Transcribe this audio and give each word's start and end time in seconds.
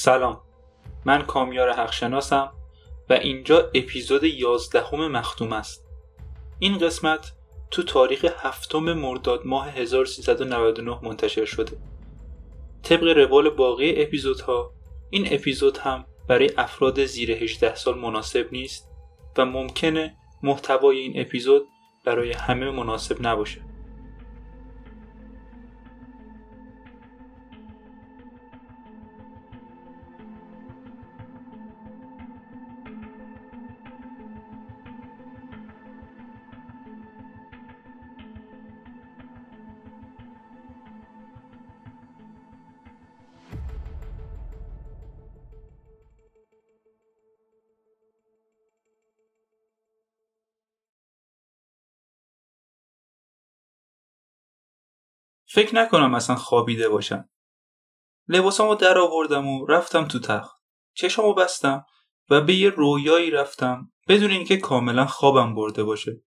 سلام. 0.00 0.40
من 1.04 1.22
کامیار 1.22 1.72
حقشناسم 1.72 2.52
و 3.10 3.12
اینجا 3.12 3.70
اپیزود 3.74 4.24
11 4.24 4.96
مختوم 4.96 5.52
است. 5.52 5.86
این 6.58 6.78
قسمت 6.78 7.32
تو 7.70 7.82
تاریخ 7.82 8.24
هفتم 8.24 8.92
مرداد 8.92 9.46
ماه 9.46 9.68
1399 9.68 10.98
منتشر 11.02 11.44
شده. 11.44 11.76
طبق 12.82 13.02
روال 13.02 13.50
باقی 13.50 14.02
اپیزودها 14.02 14.72
این 15.10 15.28
اپیزود 15.30 15.78
هم 15.78 16.04
برای 16.28 16.50
افراد 16.58 17.04
زیر 17.04 17.30
18 17.30 17.74
سال 17.74 17.98
مناسب 17.98 18.48
نیست 18.52 18.90
و 19.38 19.44
ممکنه 19.44 20.16
محتوای 20.42 20.98
این 20.98 21.20
اپیزود 21.20 21.62
برای 22.04 22.32
همه 22.32 22.70
مناسب 22.70 23.26
نباشه. 23.26 23.67
فکر 55.50 55.74
نکنم 55.74 56.14
اصلا 56.14 56.36
خوابیده 56.36 56.88
باشم. 56.88 57.28
لباسامو 58.28 58.74
در 58.74 58.98
آوردم 58.98 59.48
و 59.48 59.66
رفتم 59.66 60.08
تو 60.08 60.18
تخت. 60.18 60.56
چشامو 60.94 61.34
بستم 61.34 61.84
و 62.30 62.40
به 62.40 62.54
یه 62.54 62.70
رویایی 62.70 63.30
رفتم 63.30 63.92
بدون 64.08 64.30
اینکه 64.30 64.56
کاملا 64.56 65.06
خوابم 65.06 65.54
برده 65.54 65.84
باشه. 65.84 66.22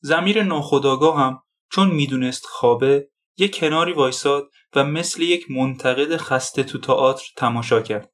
زمیر 0.00 0.42
ناخداگاه 0.42 1.18
هم 1.18 1.42
چون 1.72 1.90
می‌دونست 1.90 2.46
خوابه 2.46 3.10
یه 3.36 3.48
کناری 3.48 3.92
وایساد 3.92 4.50
و 4.74 4.84
مثل 4.84 5.22
یک 5.22 5.50
منتقد 5.50 6.16
خسته 6.16 6.62
تو 6.62 6.78
تئاتر 6.78 7.24
تماشا 7.36 7.82
کرد. 7.82 8.12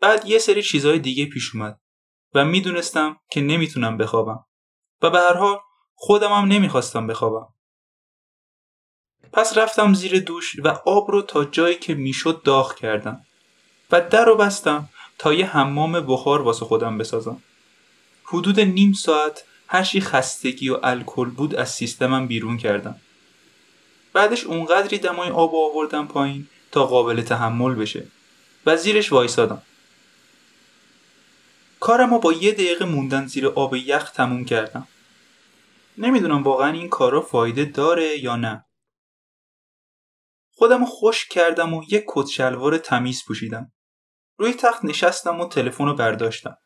بعد 0.00 0.26
یه 0.26 0.38
سری 0.38 0.62
چیزهای 0.62 0.98
دیگه 0.98 1.26
پیش 1.26 1.54
اومد 1.54 1.80
و 2.34 2.44
می‌دونستم 2.44 3.16
که 3.30 3.40
نمی‌تونم 3.40 3.96
بخوابم 3.96 4.44
و 5.02 5.10
به 5.10 5.18
هر 5.18 5.34
حال 5.34 5.58
خودم 5.94 6.32
هم 6.32 6.44
نمی‌خواستم 6.44 7.06
بخوابم. 7.06 7.54
پس 9.32 9.58
رفتم 9.58 9.94
زیر 9.94 10.20
دوش 10.20 10.56
و 10.64 10.68
آب 10.68 11.10
رو 11.10 11.22
تا 11.22 11.44
جایی 11.44 11.74
که 11.74 11.94
می‌شد 11.94 12.42
داغ 12.42 12.74
کردم 12.74 13.20
و 13.90 14.00
در 14.00 14.24
رو 14.24 14.36
بستم 14.36 14.88
تا 15.18 15.34
یه 15.34 15.46
حمام 15.46 16.00
بخار 16.00 16.42
واسه 16.42 16.64
خودم 16.64 16.98
بسازم. 16.98 17.42
حدود 18.24 18.60
نیم 18.60 18.92
ساعت 18.92 19.44
هرچی 19.66 20.00
خستگی 20.00 20.68
و 20.68 20.78
الکل 20.82 21.30
بود 21.30 21.54
از 21.54 21.70
سیستمم 21.70 22.26
بیرون 22.26 22.56
کردم. 22.56 23.00
بعدش 24.12 24.44
اونقدری 24.44 24.98
دمای 24.98 25.30
آب 25.30 25.54
آوردم 25.54 26.06
پایین 26.06 26.48
تا 26.72 26.86
قابل 26.86 27.22
تحمل 27.22 27.74
بشه 27.74 28.06
و 28.66 28.76
زیرش 28.76 29.12
وایسادم. 29.12 29.62
کارم 31.80 32.14
رو 32.14 32.18
با 32.18 32.32
یه 32.32 32.52
دقیقه 32.52 32.84
موندن 32.84 33.26
زیر 33.26 33.46
آب 33.46 33.76
یخ 33.76 34.10
تموم 34.10 34.44
کردم. 34.44 34.88
نمی‌دونم 35.98 36.42
واقعا 36.42 36.72
این 36.72 36.88
کارا 36.88 37.20
فایده 37.20 37.64
داره 37.64 38.18
یا 38.18 38.36
نه. 38.36 38.64
خودم 40.58 40.84
خوش 40.84 41.28
کردم 41.28 41.74
و 41.74 41.84
یک 41.88 42.04
کت 42.08 42.26
شلوار 42.26 42.78
تمیز 42.78 43.24
پوشیدم. 43.24 43.72
روی 44.38 44.52
تخت 44.52 44.84
نشستم 44.84 45.40
و 45.40 45.48
تلفن 45.48 45.84
رو 45.84 45.94
برداشتم. 45.94 46.56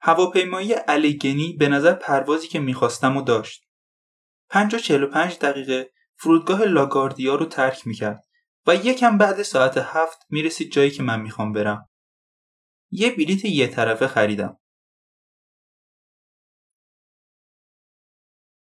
هواپیمایی 0.00 0.72
علیگنی 0.72 1.52
به 1.52 1.68
نظر 1.68 1.92
پروازی 1.92 2.48
که 2.48 2.60
می‌خواستم 2.60 3.16
و 3.16 3.22
داشت. 3.22 3.64
5 4.48 4.74
و 4.90 5.06
پنج 5.06 5.38
دقیقه 5.38 5.92
فرودگاه 6.16 6.64
لاگاردیا 6.64 7.34
رو 7.34 7.46
ترک 7.46 7.86
می‌کرد 7.86 8.24
و 8.66 8.74
یکم 8.74 9.18
بعد 9.18 9.42
ساعت 9.42 9.76
هفت 9.76 10.26
می‌رسید 10.30 10.72
جایی 10.72 10.90
که 10.90 11.02
من 11.02 11.20
می‌خوام 11.20 11.52
برم. 11.52 11.88
یه 12.90 13.10
بلیت 13.10 13.44
یه 13.44 13.68
طرفه 13.68 14.06
خریدم. 14.06 14.58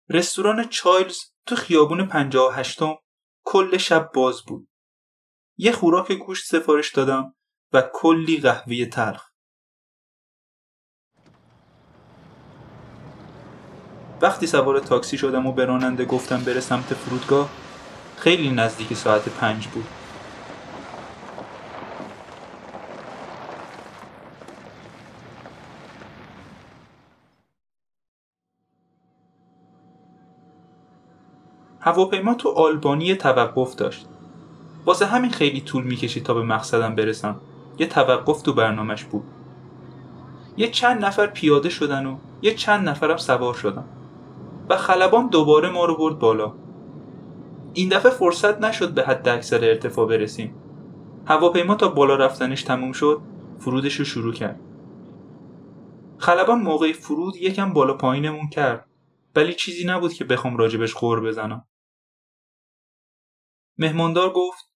رستوران 0.09 0.69
چایلز 0.69 1.32
تو 1.47 1.57
خیابون 1.57 2.07
پنجاه 2.07 2.49
و 2.49 2.55
هشتم 2.55 2.95
کل 3.45 3.77
شب 3.77 4.11
باز 4.15 4.43
بود. 4.43 4.69
یه 5.57 5.73
خوراک 5.73 6.13
گوشت 6.13 6.47
سفارش 6.47 6.93
دادم 6.93 7.35
و 7.73 7.83
کلی 7.95 8.41
قهوه 8.41 8.87
تلخ. 8.87 9.29
وقتی 14.23 14.47
سوار 14.47 14.81
تاکسی 14.81 15.19
شدم 15.19 15.47
و 15.47 15.53
به 15.53 15.65
راننده 15.65 16.05
گفتم 16.05 16.45
بره 16.45 16.61
سمت 16.61 16.95
فرودگاه 16.95 17.51
خیلی 18.17 18.51
نزدیک 18.51 18.95
ساعت 18.95 19.29
پنج 19.29 19.69
بود. 19.69 20.02
هواپیما 31.85 32.35
تو 32.35 32.49
آلبانی 32.49 33.15
توقف 33.15 33.75
داشت. 33.75 34.07
واسه 34.87 35.07
همین 35.07 35.31
خیلی 35.31 35.61
طول 35.61 35.85
می‌کشید 35.85 36.23
تا 36.23 36.35
به 36.35 36.43
مقصدم 36.43 36.95
برسم. 36.95 37.41
یه 37.79 37.87
توقف 37.87 38.43
تو 38.43 38.53
برنامهش 38.53 39.05
بود. 39.05 39.25
یه 40.57 40.69
چند 40.69 41.05
نفر 41.05 41.27
پیاده 41.27 41.69
شدن 41.69 42.07
و 42.07 42.17
یه 42.43 42.55
چند 42.55 42.89
نفرم 42.89 43.17
سوار 43.17 43.55
شدن 43.55 43.85
و 44.69 44.77
خلبان 44.77 45.29
دوباره 45.29 45.71
ما 45.71 45.85
رو 45.85 45.97
برد 45.97 46.19
بالا. 46.19 46.53
این 47.73 47.89
دفعه 47.89 48.13
فرصت 48.13 48.61
نشد 48.61 48.95
به 48.95 49.03
حد 49.03 49.29
اکثر 49.29 49.65
ارتفاع 49.65 50.09
برسیم. 50.09 50.55
هواپیما 51.27 51.75
تا 51.75 51.89
بالا 51.89 52.17
رفتنش 52.17 52.63
تموم 52.63 52.93
شد 52.93 53.21
فرودش 53.59 53.95
رو 53.95 54.05
شروع 54.05 54.33
کرد. 54.33 54.61
خلبان 56.19 56.61
موقع 56.61 56.93
فرود 56.93 57.37
یکم 57.37 57.73
بالا 57.73 57.95
پایینمون 57.95 58.49
کرد. 58.49 58.87
ولی 59.37 59.55
چیزی 59.55 59.87
نبود 59.87 60.13
که 60.13 60.25
بخوام 60.25 60.57
راجبش 60.57 60.95
خور 60.95 61.21
بزنم. 61.21 61.65
مهماندار 63.79 64.33
گفت 64.33 64.73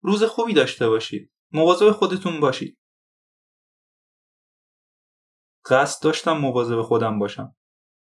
روز 0.00 0.22
خوبی 0.22 0.54
داشته 0.54 0.88
باشید. 0.88 1.32
مواظب 1.52 1.90
خودتون 1.90 2.40
باشید. 2.40 2.78
قصد 5.70 6.02
داشتم 6.02 6.38
مواظب 6.38 6.82
خودم 6.82 7.18
باشم. 7.18 7.56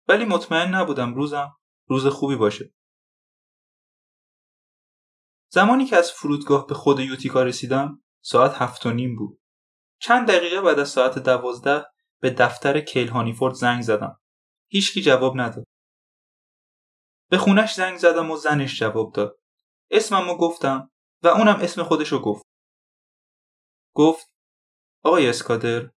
ولی 0.08 0.24
مطمئن 0.24 0.74
نبودم 0.74 1.14
روزم 1.14 1.56
روز 1.88 2.06
خوبی 2.06 2.36
باشه. 2.36 2.74
زمانی 5.50 5.84
که 5.86 5.96
از 5.96 6.12
فرودگاه 6.12 6.66
به 6.66 6.74
خود 6.74 7.00
یوتیکا 7.00 7.42
رسیدم 7.42 8.02
ساعت 8.20 8.54
هفت 8.54 8.86
و 8.86 8.90
نیم 8.90 9.16
بود. 9.16 9.40
چند 10.00 10.28
دقیقه 10.28 10.60
بعد 10.60 10.78
از 10.78 10.88
ساعت 10.88 11.18
دوازده 11.18 11.86
به 12.20 12.30
دفتر 12.30 12.80
کیل 12.80 13.08
هانیفورد 13.08 13.54
زنگ 13.54 13.82
زدم. 13.82 14.20
هیچکی 14.68 15.02
جواب 15.02 15.40
نداد. 15.40 15.64
به 17.30 17.38
خونش 17.38 17.74
زنگ 17.74 17.96
زدم 17.96 18.30
و 18.30 18.36
زنش 18.36 18.78
جواب 18.78 19.12
داد. 19.12 19.40
اسممو 19.90 20.36
گفتم 20.36 20.90
و 21.22 21.28
اونم 21.28 21.58
اسم 21.62 21.82
خودشو 21.82 22.22
گفت. 22.22 22.46
گفت 23.94 24.34
آقای 25.04 25.28
اسکادر 25.28 25.90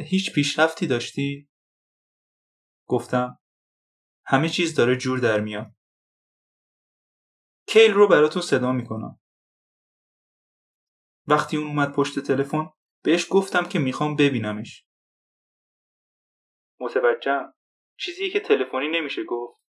هیچ 0.00 0.34
پیشرفتی 0.34 0.86
داشتی؟ 0.86 1.48
گفتم 2.88 3.38
همه 4.26 4.48
چیز 4.48 4.74
داره 4.74 4.96
جور 4.96 5.18
در 5.18 5.40
میاد. 5.40 5.74
کیل 7.66 7.92
رو 7.92 8.08
براتون 8.08 8.42
صدا 8.42 8.72
می‌کنم. 8.72 9.20
وقتی 11.26 11.56
اون 11.56 11.66
اومد 11.66 11.94
پشت 11.94 12.18
تلفن 12.18 12.70
بهش 13.02 13.26
گفتم 13.30 13.68
که 13.68 13.78
می‌خوام 13.78 14.16
ببینمش. 14.16 14.86
متوجهم. 16.80 17.54
چیزی 17.96 18.30
که 18.30 18.40
تلفنی 18.40 18.88
نمیشه 18.88 19.24
گفت. 19.24 19.60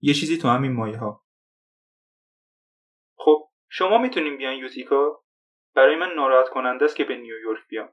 یه 0.00 0.14
چیزی 0.14 0.38
تو 0.38 0.48
همین 0.48 0.72
مایه 0.72 0.98
ها. 0.98 1.24
شما 3.68 3.98
می‌تونین 3.98 4.36
بیان 4.36 4.54
یوتیکا 4.54 5.24
برای 5.74 5.96
من 5.96 6.12
ناراحت 6.16 6.48
کننده 6.48 6.84
است 6.84 6.96
که 6.96 7.04
به 7.04 7.16
نیویورک 7.16 7.68
بیام. 7.68 7.92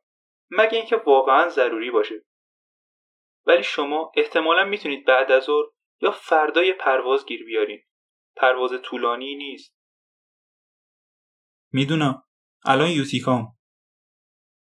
مگه 0.49 0.77
اینکه 0.77 0.95
واقعا 0.95 1.49
ضروری 1.49 1.91
باشه. 1.91 2.25
ولی 3.45 3.63
شما 3.63 4.11
احتمالا 4.15 4.65
می‌تونید 4.65 5.05
بعد 5.05 5.31
از 5.31 5.43
ظهر 5.43 5.65
یا 6.01 6.11
فردای 6.11 6.73
پرواز 6.73 7.25
گیر 7.25 7.45
بیارین. 7.45 7.83
پرواز 8.35 8.71
طولانی 8.83 9.35
نیست. 9.35 9.75
می‌دونم. 11.71 12.23
الان 12.65 12.89
یوتیکام. 12.89 13.57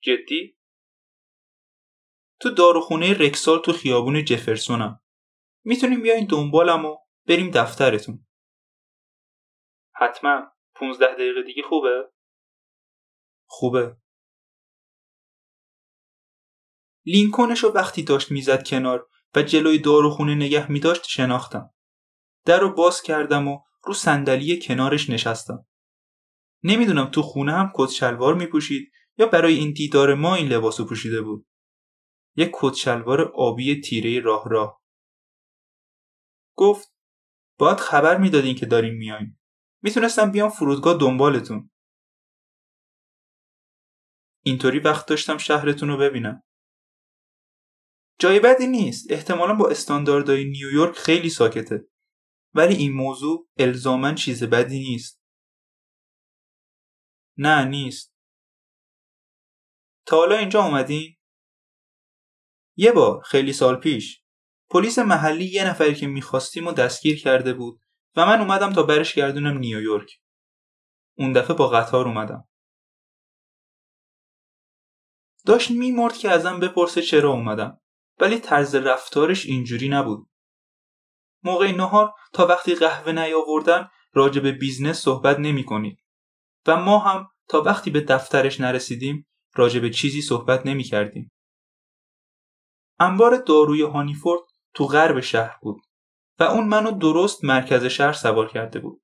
جدی؟ 0.03 0.59
تو 2.41 2.51
داروخونه 2.51 3.15
رکسال 3.19 3.59
تو 3.59 3.73
خیابون 3.73 4.25
جفرسونم. 4.25 5.01
می‌تونیم 5.65 6.03
بیاین 6.03 6.27
دنبالم 6.31 6.85
و 6.85 6.97
بریم 7.29 7.51
دفترتون. 7.51 8.27
حتما. 9.95 10.53
15 10.83 11.15
دقیقه 11.15 11.43
دیگه 11.43 11.63
خوبه؟ 11.63 12.11
خوبه. 13.47 13.97
لینکونش 17.07 17.59
رو 17.59 17.73
وقتی 17.73 18.03
داشت 18.03 18.31
می‌زد 18.31 18.67
کنار 18.67 19.09
و 19.35 19.43
جلوی 19.43 19.79
داروخونه 19.79 20.35
نگه 20.35 20.73
میداشت 20.73 21.05
شناختم. 21.05 21.71
در 22.45 22.61
رو 22.61 22.75
باز 22.75 23.03
کردم 23.03 23.49
و 23.49 23.59
رو 23.85 23.95
صندلی 23.95 24.63
کنارش 24.63 25.11
نشستم. 25.11 25.67
نمی‌دونم 26.63 27.11
تو 27.11 27.23
خونه 27.23 27.53
هم 27.53 27.73
کت 27.75 27.91
شلوار 27.91 28.35
میپوشید 28.35 28.93
یا 29.19 29.27
برای 29.27 29.55
این 29.55 29.73
دیدار 29.73 30.15
ما 30.15 30.35
این 30.35 30.49
لباس 30.49 30.81
پوشیده 30.81 31.23
بود. 31.23 31.47
یک 32.37 32.51
کت 32.55 32.75
شلوار 32.75 33.21
آبی 33.35 33.81
تیره 33.81 34.21
راه 34.21 34.49
راه. 34.49 34.83
گفت 36.57 36.95
باید 37.59 37.79
خبر 37.79 38.19
می‌دادین 38.19 38.55
که 38.55 38.67
داریم 38.67 38.95
میایم 38.95 39.42
می‌تونستم 39.83 40.31
بیام 40.31 40.51
فرودگاه 40.51 40.99
دنبالتون. 41.01 41.71
اینطوری 44.45 44.79
وقت 44.79 45.07
داشتم 45.07 45.39
شهرتون 45.39 45.89
رو 45.89 45.97
ببینم. 45.97 46.43
جای 48.19 48.41
بدی 48.41 48.67
نیست. 48.67 49.11
احتمالا 49.11 49.55
با 49.55 49.69
استانداردهای 49.69 50.45
نیویورک 50.45 50.97
خیلی 50.97 51.31
ساکته. 51.31 51.89
ولی 52.55 52.75
این 52.75 52.93
موضوع 52.93 53.49
الزاما 53.59 54.15
چیز 54.15 54.45
بدی 54.45 54.79
نیست. 54.79 55.23
نه 57.39 57.65
نیست. 57.65 58.15
تا 60.07 60.17
حالا 60.17 60.37
اینجا 60.37 60.65
اومدین؟ 60.65 61.17
یه 62.77 62.93
بار 62.93 63.23
خیلی 63.23 63.53
سال 63.53 63.77
پیش. 63.77 64.23
پلیس 64.71 64.99
محلی 64.99 65.45
یه 65.45 65.69
نفری 65.69 65.95
که 65.95 66.07
می‌خواستیم 66.07 66.67
و 66.67 66.73
دستگیر 66.73 67.23
کرده 67.23 67.55
بود. 67.55 67.82
و 68.17 68.27
من 68.27 68.41
اومدم 68.41 68.73
تا 68.73 68.83
برش 68.83 69.15
گردونم 69.15 69.59
نیویورک. 69.59 70.21
اون 71.19 71.33
دفعه 71.33 71.57
با 71.57 71.69
قطار 71.69 72.09
اومدم. 72.09 72.49
داشت 75.47 75.71
میمرد 75.71 76.17
که 76.17 76.31
ازم 76.31 76.61
بپرسه 76.61 77.03
چرا 77.03 77.31
اومدم 77.31 77.81
ولی 78.21 78.39
طرز 78.39 78.75
رفتارش 78.75 79.47
اینجوری 79.47 79.89
نبود. 79.89 80.29
موقع 81.43 81.73
نهار 81.73 82.15
تا 82.33 82.47
وقتی 82.47 82.75
قهوه 82.75 83.13
نیاوردن 83.13 83.89
راجع 84.13 84.41
به 84.41 84.53
business 84.53 84.99
صحبت 84.99 85.39
نمی 85.39 85.65
کنید 85.65 85.99
و 86.67 86.77
ما 86.77 86.99
هم 86.99 87.29
تا 87.49 87.63
وقتی 87.63 87.91
به 87.91 88.01
دفترش 88.01 88.61
نرسیدیم 88.61 89.27
راجع 89.55 89.81
به 89.81 89.91
چیزی 89.91 90.23
صحبت 90.23 90.67
نمی 90.67 90.85
کردیم. 90.85 91.33
انبار 93.01 93.37
داروی 93.37 93.83
هانیفورد 93.83 94.43
تو 94.75 94.87
غرب 94.87 95.21
شهر 95.21 95.59
بود. 95.63 95.83
و 96.43 96.45
اون 96.45 96.69
منو 96.69 96.91
درست 96.91 97.45
مرکز 97.45 97.85
شهر 97.85 98.13
سوار 98.13 98.49
کرده 98.49 98.81
بود. 98.81 99.03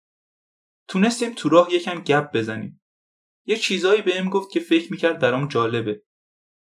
تونستیم 0.89 1.35
تو 1.35 1.49
راه 1.49 1.75
یکم 1.75 2.01
گپ 2.01 2.33
بزنیم. 2.33 2.83
یه 3.47 3.57
چیزایی 3.57 4.03
بهم 4.03 4.29
گفت 4.29 4.51
که 4.51 4.61
فکر 4.61 4.93
می‌کرد 4.93 5.19
برام 5.19 5.49
جالبه 5.49 6.03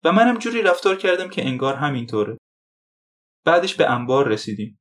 و 0.04 0.12
منم 0.12 0.38
جوری 0.38 0.62
رفتار 0.62 0.96
کردم 0.96 1.28
که 1.28 1.46
انگار 1.46 1.74
همینطوره. 1.74 2.38
بعدش 3.44 3.74
به 3.74 3.90
انبار 3.90 4.28
رسیدیم. 4.28 4.80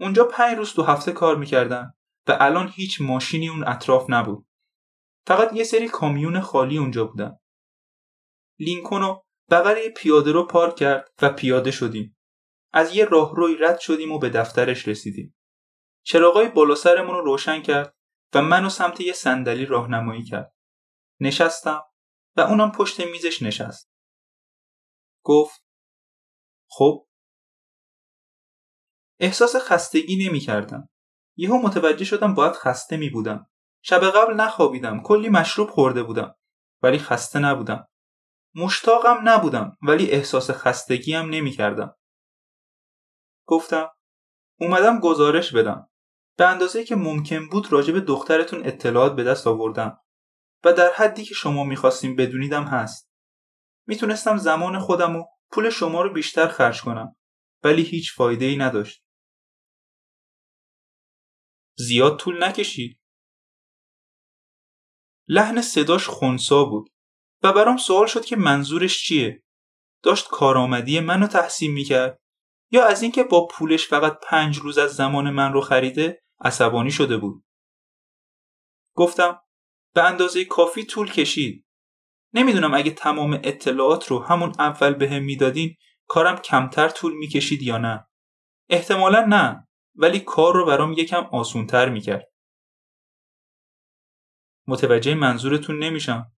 اونجا 0.00 0.24
پنج 0.24 0.58
روز 0.58 0.72
تو 0.72 0.82
هفته 0.82 1.12
کار 1.12 1.36
می‌کردن 1.36 1.92
و 2.26 2.36
الان 2.40 2.72
هیچ 2.74 3.00
ماشینی 3.00 3.48
اون 3.48 3.64
اطراف 3.68 4.06
نبود. 4.08 4.46
فقط 5.26 5.52
یه 5.52 5.64
سری 5.64 5.88
کامیون 5.88 6.40
خالی 6.40 6.78
اونجا 6.78 7.04
بودن. 7.04 7.38
لینکونو 8.58 9.20
بغل 9.50 9.76
یه 9.76 9.90
پیاده 9.90 10.32
رو 10.32 10.46
پارک 10.46 10.76
کرد 10.76 11.08
و 11.22 11.28
پیاده 11.28 11.70
شدیم. 11.70 12.16
از 12.72 12.96
یه 12.96 13.04
راهروی 13.04 13.56
رد 13.56 13.78
شدیم 13.78 14.12
و 14.12 14.18
به 14.18 14.30
دفترش 14.30 14.88
رسیدیم. 14.88 15.36
چراغای 16.02 16.48
بالا 16.48 16.74
سرمون 16.74 17.14
رو 17.14 17.24
روشن 17.24 17.62
کرد 17.62 17.96
و 18.34 18.42
منو 18.42 18.68
سمت 18.68 19.00
یه 19.00 19.12
صندلی 19.12 19.66
راهنمایی 19.66 20.24
کرد. 20.24 20.54
نشستم 21.20 21.84
و 22.36 22.40
اونم 22.40 22.72
پشت 22.72 23.00
میزش 23.00 23.42
نشست. 23.42 23.92
گفت 25.22 25.64
خب 26.68 27.06
احساس 29.20 29.56
خستگی 29.56 30.28
نمی 30.28 30.40
کردم. 30.40 30.88
یهو 31.36 31.58
متوجه 31.58 32.04
شدم 32.04 32.34
باید 32.34 32.52
خسته 32.52 32.96
می 32.96 33.10
بودم. 33.10 33.50
شب 33.82 34.00
قبل 34.00 34.34
نخوابیدم. 34.34 35.02
کلی 35.02 35.28
مشروب 35.28 35.70
خورده 35.70 36.02
بودم. 36.02 36.34
ولی 36.82 36.98
خسته 36.98 37.38
نبودم. 37.38 37.88
مشتاقم 38.54 39.28
نبودم 39.28 39.76
ولی 39.82 40.10
احساس 40.10 40.50
خستگی 40.50 41.14
هم 41.14 41.30
نمی 41.30 41.50
کردم. 41.50 41.96
گفتم 43.52 43.90
اومدم 44.60 45.00
گزارش 45.00 45.54
بدم. 45.54 45.90
به 46.38 46.46
اندازه 46.46 46.84
که 46.84 46.96
ممکن 46.96 47.48
بود 47.48 47.72
راجع 47.72 47.92
به 47.92 48.00
دخترتون 48.00 48.66
اطلاعات 48.66 49.16
به 49.16 49.24
دست 49.24 49.46
آوردم 49.46 49.98
و 50.64 50.72
در 50.72 50.92
حدی 50.92 51.24
که 51.24 51.34
شما 51.34 51.64
می‌خواستیم 51.64 52.16
بدونیدم 52.16 52.64
هست. 52.64 53.10
می‌تونستم 53.86 54.36
زمان 54.36 54.78
خودم 54.78 55.16
و 55.16 55.24
پول 55.50 55.70
شما 55.70 56.02
رو 56.02 56.12
بیشتر 56.12 56.48
خرج 56.48 56.82
کنم 56.82 57.16
ولی 57.64 57.82
هیچ 57.82 58.14
فایده 58.14 58.44
ای 58.44 58.56
نداشت. 58.56 59.04
زیاد 61.76 62.18
طول 62.18 62.44
نکشید. 62.44 63.00
لحن 65.28 65.62
صداش 65.62 66.06
خونسا 66.06 66.64
بود 66.64 66.92
و 67.42 67.52
برام 67.52 67.76
سوال 67.76 68.06
شد 68.06 68.24
که 68.24 68.36
منظورش 68.36 69.04
چیه؟ 69.04 69.42
داشت 70.02 70.28
کارآمدی 70.28 71.00
منو 71.00 71.26
تحسین 71.26 71.72
می‌کرد 71.72 72.21
یا 72.72 72.86
از 72.86 73.02
اینکه 73.02 73.24
با 73.24 73.46
پولش 73.46 73.88
فقط 73.88 74.18
پنج 74.22 74.58
روز 74.58 74.78
از 74.78 74.94
زمان 74.94 75.30
من 75.30 75.52
رو 75.52 75.60
خریده 75.60 76.22
عصبانی 76.40 76.90
شده 76.90 77.16
بود. 77.16 77.44
گفتم 78.94 79.40
به 79.94 80.02
اندازه 80.02 80.44
کافی 80.44 80.84
طول 80.84 81.10
کشید. 81.10 81.66
نمی‌دونم 82.34 82.74
اگه 82.74 82.90
تمام 82.90 83.40
اطلاعات 83.44 84.08
رو 84.08 84.18
همون 84.18 84.52
اول 84.58 84.94
به 84.94 85.10
هم 85.10 85.22
می‌دادین 85.22 85.76
کارم 86.06 86.36
کمتر 86.36 86.88
طول 86.88 87.12
می‌کشید 87.16 87.62
یا 87.62 87.78
نه. 87.78 88.06
احتمالا 88.68 89.26
نه 89.28 89.68
ولی 89.94 90.20
کار 90.20 90.54
رو 90.54 90.66
برام 90.66 90.92
یکم 90.92 91.24
آسونتر 91.32 91.88
می‌کرد. 91.88 92.32
متوجه 94.66 95.14
منظورتون 95.14 95.78
نمیشم. 95.78 96.32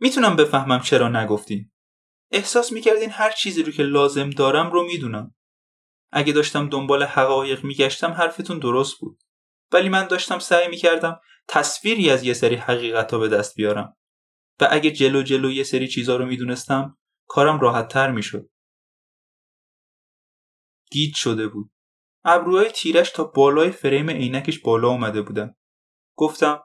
می‌تونم 0.00 0.36
بفهمم 0.36 0.80
چرا 0.80 1.08
نگفتین. 1.08 1.73
احساس 2.34 2.72
می‌کردین 2.72 3.10
هر 3.10 3.30
چیزی 3.30 3.62
رو 3.62 3.72
که 3.72 3.82
لازم 3.82 4.30
دارم 4.30 4.70
رو 4.70 4.86
می‌دونم. 4.86 5.34
اگه 6.12 6.32
داشتم 6.32 6.68
دنبال 6.68 7.02
حقایق 7.02 7.64
میگشتم 7.64 8.10
حرفتون 8.10 8.58
درست 8.58 9.00
بود. 9.00 9.22
ولی 9.72 9.88
من 9.88 10.06
داشتم 10.06 10.38
سعی 10.38 10.68
می‌کردم 10.68 11.20
تصویری 11.48 12.10
از 12.10 12.24
یه 12.24 12.34
سری 12.34 12.54
حقیقت 12.54 13.12
ها 13.12 13.18
به 13.18 13.28
دست 13.28 13.54
بیارم. 13.54 13.96
و 14.60 14.68
اگه 14.70 14.90
جلو 14.90 15.22
جلو 15.22 15.50
یه 15.50 15.64
سری 15.64 15.88
چیزا 15.88 16.16
رو 16.16 16.26
می‌دونستم 16.26 16.98
کارم 17.28 17.60
راحت 17.60 17.88
تر 17.88 18.10
می‌شد. 18.10 18.50
گیج 20.90 21.16
شده 21.16 21.48
بود. 21.48 21.70
ابروهای 22.24 22.70
تیرش 22.70 23.10
تا 23.10 23.24
بالای 23.24 23.70
فریم 23.70 24.10
عینکش 24.10 24.58
بالا 24.58 24.88
اومده 24.88 25.22
بودن. 25.22 25.54
گفتم 26.16 26.64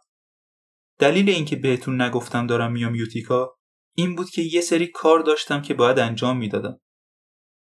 دلیل 1.00 1.30
اینکه 1.30 1.56
بهتون 1.56 2.02
نگفتم 2.02 2.48
دارم 2.48 2.72
میام 2.72 2.96
یوتیکا 2.96 3.59
این 3.98 4.16
بود 4.16 4.30
که 4.30 4.42
یه 4.42 4.62
سری 4.62 4.88
کار 4.88 5.20
داشتم 5.20 5.62
که 5.62 5.74
باید 5.74 6.00
انجام 6.00 6.38
می‌دادم. 6.38 6.82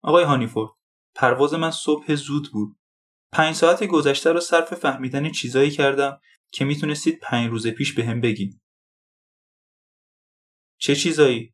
آقای 0.04 0.24
هانیفورد 0.24 0.72
پرواز 1.16 1.54
من 1.54 1.72
صبح 1.72 2.16
زود 2.16 2.50
بود. 2.54 2.78
پنج 3.32 3.56
ساعت 3.56 3.84
گذشته 3.84 4.32
رو 4.32 4.40
صرف 4.40 4.74
فهمیدن 4.74 5.32
چیزایی 5.32 5.72
کردم 5.72 6.20
که 6.52 6.66
می‌تونستید 6.66 7.20
پنج 7.20 7.52
روز 7.52 7.68
پیش 7.68 7.94
به 7.94 8.06
هم 8.06 8.22
بگید. 8.22 8.62
چه 10.80 10.96
چیزایی؟ 10.96 11.54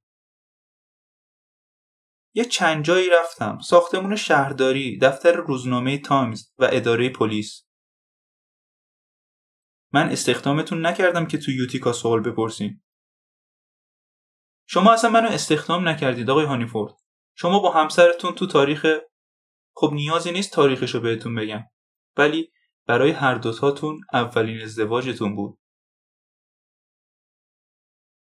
یه 2.36 2.46
چند 2.46 2.86
جایی 2.86 3.10
رفتم 3.10 3.60
ساختمون 3.60 4.16
شهرداری 4.16 4.98
دفتر 4.98 5.32
روزنامه 5.32 5.98
تایمز 5.98 6.52
و 6.58 6.70
اداره 6.72 7.10
پلیس 7.10 7.66
من 9.94 10.10
استخدامتون 10.10 10.86
نکردم 10.86 11.26
که 11.26 11.38
تو 11.38 11.52
یوتیکا 11.52 11.94
سوال 11.94 12.20
بپرسین 12.20 12.82
شما 14.66 14.94
اصلا 14.94 15.10
منو 15.10 15.30
استخدام 15.30 15.88
نکردید 15.88 16.30
آقای 16.30 16.46
هانیفورد. 16.46 16.94
شما 17.36 17.60
با 17.60 17.72
همسرتون 17.72 18.36
تو 18.36 18.48
تاریخ 18.48 18.86
خب 19.76 19.90
نیازی 19.94 20.32
نیست 20.32 20.54
تاریخشو 20.54 21.00
بهتون 21.00 21.36
بگم 21.36 21.64
ولی 22.18 22.52
برای 22.86 23.12
هر 23.12 23.36
دوتاتون 23.36 24.02
اولین 24.14 24.62
ازدواجتون 24.62 25.36
بود. 25.36 25.60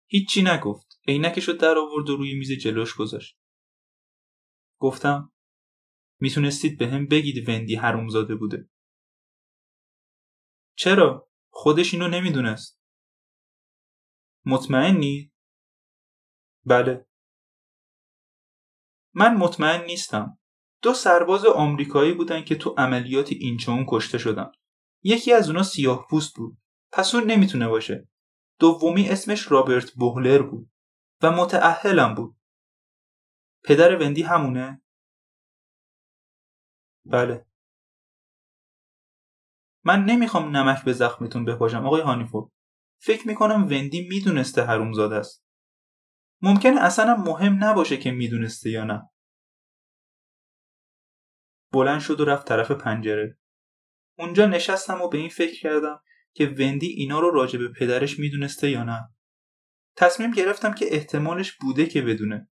هیچی 0.08 0.43
نگفت. 0.43 1.00
عینکشو 1.08 1.51
در 1.51 1.77
آورد 1.77 2.10
و 2.10 2.17
روی 2.17 2.36
میز 2.36 2.51
جلوش 2.51 2.96
گذاشت. 2.96 3.39
گفتم 4.79 5.34
می‌تونستید 6.19 6.79
به 6.79 6.88
هم 6.88 7.08
بگید 7.08 7.50
وندی 7.50 7.75
حرومزاده 7.75 8.36
بوده. 8.36 8.69
چرا؟ 10.75 11.29
خودش 11.50 11.93
اینو 11.93 12.08
نمی‌دونست. 12.08 12.81
مطمئنی؟ 14.46 15.31
بله. 16.66 17.06
من 19.13 19.38
مطمئن 19.38 19.86
نیستم. 19.86 20.39
دو 20.82 20.94
سرباز 20.94 21.46
آمریکایی 21.46 22.13
بودن 22.13 22.44
که 22.44 22.56
تو 22.56 22.75
عملیات 22.78 23.32
اینچون 23.32 23.86
کشته 23.89 24.18
شدن. 24.18 24.51
یکی 25.04 25.34
از 25.34 25.50
اونا 25.50 25.63
سیاه 25.63 26.08
پوست 26.10 26.36
بود. 26.36 26.58
پس 26.92 27.16
اون 27.16 27.24
نمی‌تونه 27.24 27.68
باشه. 27.68 28.08
دومی 28.60 29.10
اسمش 29.10 29.51
رابرت 29.51 29.92
بوهلر 29.92 30.42
بود 30.42 30.72
و 31.24 31.32
متعهلم 31.32 32.16
بود. 32.16 32.36
پدر 33.63 34.01
وندی 34.01 34.22
همونه؟ 34.22 34.82
بله. 37.06 37.46
من 39.84 40.06
نمی‌خوام 40.06 40.58
نمک 40.58 40.84
به 40.86 40.94
زخمتون 40.94 41.46
بپاشم 41.46 41.86
آقای 41.86 42.01
هانیفورد. 42.01 42.51
فکر 43.01 43.28
می‌کنم 43.28 43.68
وندی 43.72 44.08
می‌دونسته 44.10 44.63
حرومزاده 44.63 45.16
است. 45.16 45.49
ممکنه 46.41 46.81
اصلا 46.81 47.15
مهم 47.15 47.63
نباشه 47.63 47.98
که 47.98 48.12
می‌دونسته 48.12 48.69
یا 48.69 48.84
نه. 48.84 49.10
بلند 51.72 52.01
شد 52.01 52.19
و 52.19 52.25
رفت 52.25 52.48
طرف 52.48 52.72
پنجره. 52.72 53.38
اونجا 54.17 54.46
نشستم 54.46 55.01
و 55.01 55.10
به 55.10 55.17
این 55.17 55.29
فکر 55.29 55.60
کردم 55.62 56.01
که 56.34 56.46
وندی 56.46 56.88
اینا 56.88 57.19
رو 57.19 57.31
راجع 57.31 57.60
به 57.60 57.67
پدرش 57.67 58.19
می‌دونسته 58.19 58.69
یا 58.69 58.84
نه. 58.84 59.10
تصمیم 59.96 60.31
گرفتم 60.31 60.74
که 60.74 60.86
احتمالش 60.96 61.51
بوده 61.51 61.86
که 61.86 62.01
بدونه. 62.01 62.50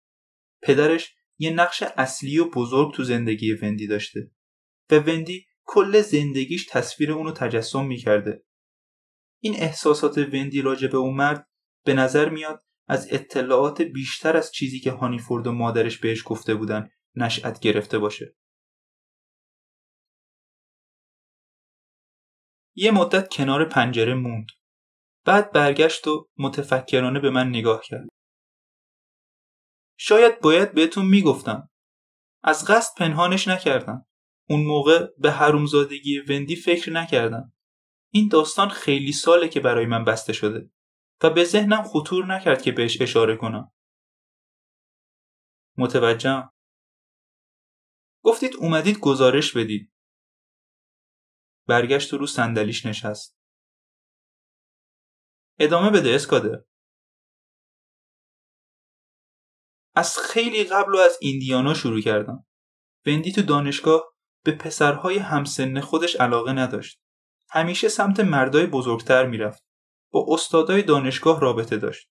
پدرش 0.61 1.15
یه 1.38 1.51
نقش 1.51 1.83
اصلی 1.83 2.39
و 2.39 2.50
بزرگ 2.50 2.93
تو 2.93 3.03
زندگی 3.03 3.53
وندی 3.53 3.88
داشته 3.88 4.31
و 4.91 4.95
وندی 4.95 5.45
کل 5.63 6.01
زندگیش 6.01 6.65
تصویر 6.65 7.11
اونو 7.11 7.31
تجسم 7.31 7.85
می‌کرده. 7.85 8.43
این 9.39 9.55
احساسات 9.55 10.17
وندی 10.17 10.61
راجع 10.61 10.88
به 10.88 10.97
اون 10.97 11.15
مرد 11.15 11.47
به 11.85 11.93
نظر 11.93 12.29
میاد 12.29 12.65
از 12.91 13.07
اطلاعات 13.12 13.81
بیشتر 13.81 14.38
از 14.38 14.51
چیزی 14.51 14.79
که 14.79 14.91
هانیفورد 14.91 15.48
و 15.48 15.51
مادرش 15.51 15.98
بهش 15.98 16.24
گفته 16.25 16.55
بودن 16.55 16.89
نشأت 17.15 17.60
گرفته 17.60 18.00
باشه. 18.00 18.36
یه 22.75 22.91
مدت 22.91 23.33
کنار 23.33 23.65
پنجره 23.65 24.13
موند. 24.13 24.48
بعد 25.25 25.51
برگشت 25.51 26.07
و 26.07 26.29
متفکرانه 26.38 27.19
به 27.19 27.29
من 27.29 27.50
نگاه 27.50 27.81
کرد. 27.81 28.07
شاید 29.98 30.39
باید 30.41 30.74
بهتون 30.74 31.05
می‌گفتم. 31.05 31.69
از 32.43 32.65
قصد 32.65 32.98
پنهانش 32.98 33.48
نکردم. 33.48 34.05
اون 34.50 34.65
موقع 34.65 35.07
به 35.17 35.31
حرومزادگی 35.31 36.19
وندی 36.19 36.55
فکر 36.55 36.91
نکردم. 36.91 37.53
این 38.13 38.27
داستان 38.27 38.69
خیلی 38.69 39.12
ساله 39.12 39.48
که 39.48 39.60
برای 39.60 39.86
من 39.86 40.05
بسته 40.05 40.33
شده. 40.33 40.69
و 41.24 41.30
به 41.30 41.44
ذهنم 41.44 41.84
خطور 41.84 42.25
نکرد 42.25 42.62
که 42.62 42.72
بهش 42.72 43.01
اشاره 43.01 43.38
کنم. 43.38 43.72
متوجهم؟ 45.78 46.51
گفتید 48.24 48.56
اومدید 48.60 49.00
گزارش 49.00 49.58
بدید. 49.58 49.92
برگشت 51.68 52.13
رو 52.13 52.28
صندلیش 52.28 52.86
نشست. 52.86 53.38
ادامه 55.60 55.90
بده 55.90 56.10
اسکاده 56.16 56.66
از 59.96 60.18
خیلی 60.18 60.63
قبل 60.63 60.96
و 60.96 60.98
از 60.98 61.18
ایندیانا 61.22 61.74
شروع 61.74 62.01
کردم. 62.01 62.46
وندی 63.06 63.32
تو 63.32 63.42
دانشگاه 63.42 64.13
به 64.44 64.51
پسرهای 64.51 65.18
همسن 65.18 65.80
خودش 65.80 66.16
علاقه 66.16 66.51
نداشت. 66.51 67.01
همیشه 67.50 67.90
سمت 67.90 68.20
مردای 68.20 68.66
بزرگتر 68.66 69.25
می‌رفت. 69.28 69.71
با 70.12 70.25
استادای 70.30 70.84
دانشگاه 70.84 71.41
رابطه 71.41 71.77
داشت. 71.77 72.10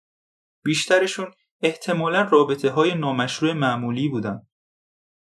بیشترشون 0.64 1.32
احتمالا 1.62 2.22
رابطه 2.22 2.70
های 2.70 2.96
نامشروع 2.96 3.54
معمولی 3.54 4.10
بودن. 4.10 4.48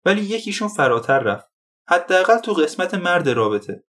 ولی 0.06 0.22
یکیشون 0.22 0.68
فراتر 0.68 1.20
رفت. 1.20 1.48
حداقل 1.88 2.38
تو 2.38 2.54
قسمت 2.54 2.94
مرد 2.94 3.30
رابطه. 3.30 3.84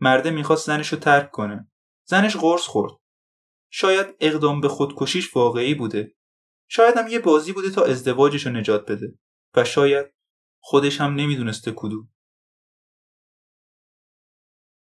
مرده 0.00 0.30
می‌خواست 0.30 0.66
زنش 0.66 0.88
رو 0.88 0.98
ترک 0.98 1.30
کنه. 1.30 1.70
زنش 2.04 2.36
قرص 2.36 2.66
خورد. 2.66 2.92
شاید 3.70 4.16
اقدام 4.20 4.60
به 4.60 4.68
خودکشیش 4.68 5.36
واقعی 5.36 5.74
بوده. 5.74 6.14
شاید 6.68 6.96
هم 6.96 7.08
یه 7.08 7.18
بازی 7.18 7.52
بوده 7.52 7.70
تا 7.70 7.84
ازدواجش 7.84 8.46
رو 8.46 8.52
نجات 8.52 8.90
بده. 8.90 9.18
و 9.54 9.64
شاید 9.64 10.06
خودش 10.60 11.00
هم 11.00 11.14
نمی‌دونسته 11.14 11.72
کدوم. 11.76 12.12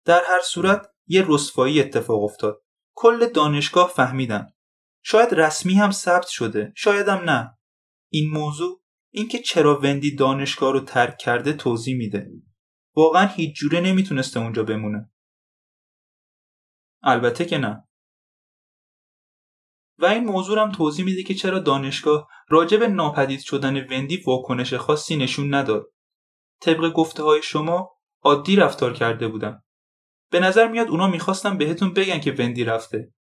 در 0.05 0.23
هر 0.27 0.41
صورت 0.41 0.91
یه 1.07 1.25
رسوایی 1.27 1.81
اتفاق 1.81 2.23
افتاد. 2.23 2.63
کل 3.01 3.29
دانشگاه 3.29 3.89
فهمیدن. 3.89 4.53
شاید 5.03 5.33
رسمی 5.33 5.73
هم 5.73 5.91
ثبت 5.91 6.27
شده 6.27 6.73
شاید 6.75 7.07
هم 7.07 7.29
نه. 7.29 7.57
این 8.11 8.29
موضوع 8.29 8.81
اینکه 9.13 9.39
چرا 9.39 9.79
وندی 9.79 10.15
دانشگاه 10.15 10.73
رو 10.73 10.79
ترک 10.79 11.17
کرده 11.17 11.53
توضیح 11.53 11.97
میده. 11.97 12.31
واقعا 12.95 13.27
هیچ 13.27 13.55
جوره 13.55 13.81
نمی‌تونسته 13.81 14.39
اونجا 14.39 14.63
بمونه. 14.63 15.11
البته 17.03 17.45
که 17.45 17.57
نه. 17.57 17.87
و 19.97 20.05
این 20.05 20.23
موضوع 20.23 20.59
هم 20.59 20.71
توضیح 20.71 21.05
میده 21.05 21.23
که 21.23 21.33
چرا 21.33 21.59
دانشگاه 21.59 22.27
راجع 22.49 22.77
به 22.77 22.87
ناپدید 22.87 23.39
شدن 23.39 23.87
وندی 23.87 24.23
واکنش 24.27 24.73
خاصی 24.73 25.15
نشون 25.15 25.53
نداد. 25.53 25.93
طبق 26.61 26.93
گفته 26.93 27.23
های 27.23 27.41
شما 27.41 27.97
عادی 28.21 28.55
رفتار 28.55 28.93
کرده 28.93 29.27
بودن. 29.27 29.61
به 30.31 30.39
نظر 30.39 30.67
میاد 30.67 30.87
اونا 30.87 31.07
می‌خواستن 31.07 31.57
بهتون 31.57 31.93
بگن 31.93 32.19
که 32.19 32.31
وندی 32.31 32.63
رفته. 32.63 33.13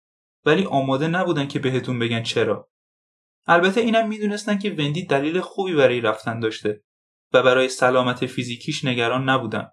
ولی 0.44 0.64
آماده 0.64 1.08
نبودن 1.08 1.48
که 1.48 1.58
بهتون 1.58 1.98
بگن 1.98 2.22
چرا. 2.22 2.70
البته 3.46 3.80
اینم 3.80 4.08
می‌دونستن 4.08 4.58
که 4.58 4.70
وندی 4.70 5.06
دلیل 5.06 5.40
خوبی 5.40 5.74
برای 5.74 6.00
رفتن 6.00 6.40
داشته 6.40 6.84
و 7.32 7.42
برای 7.42 7.68
سلامت 7.68 8.26
فیزیکیش 8.26 8.84
نگران 8.84 9.28
نبودن. 9.28 9.70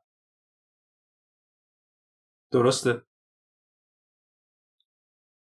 درسته. 2.51 3.01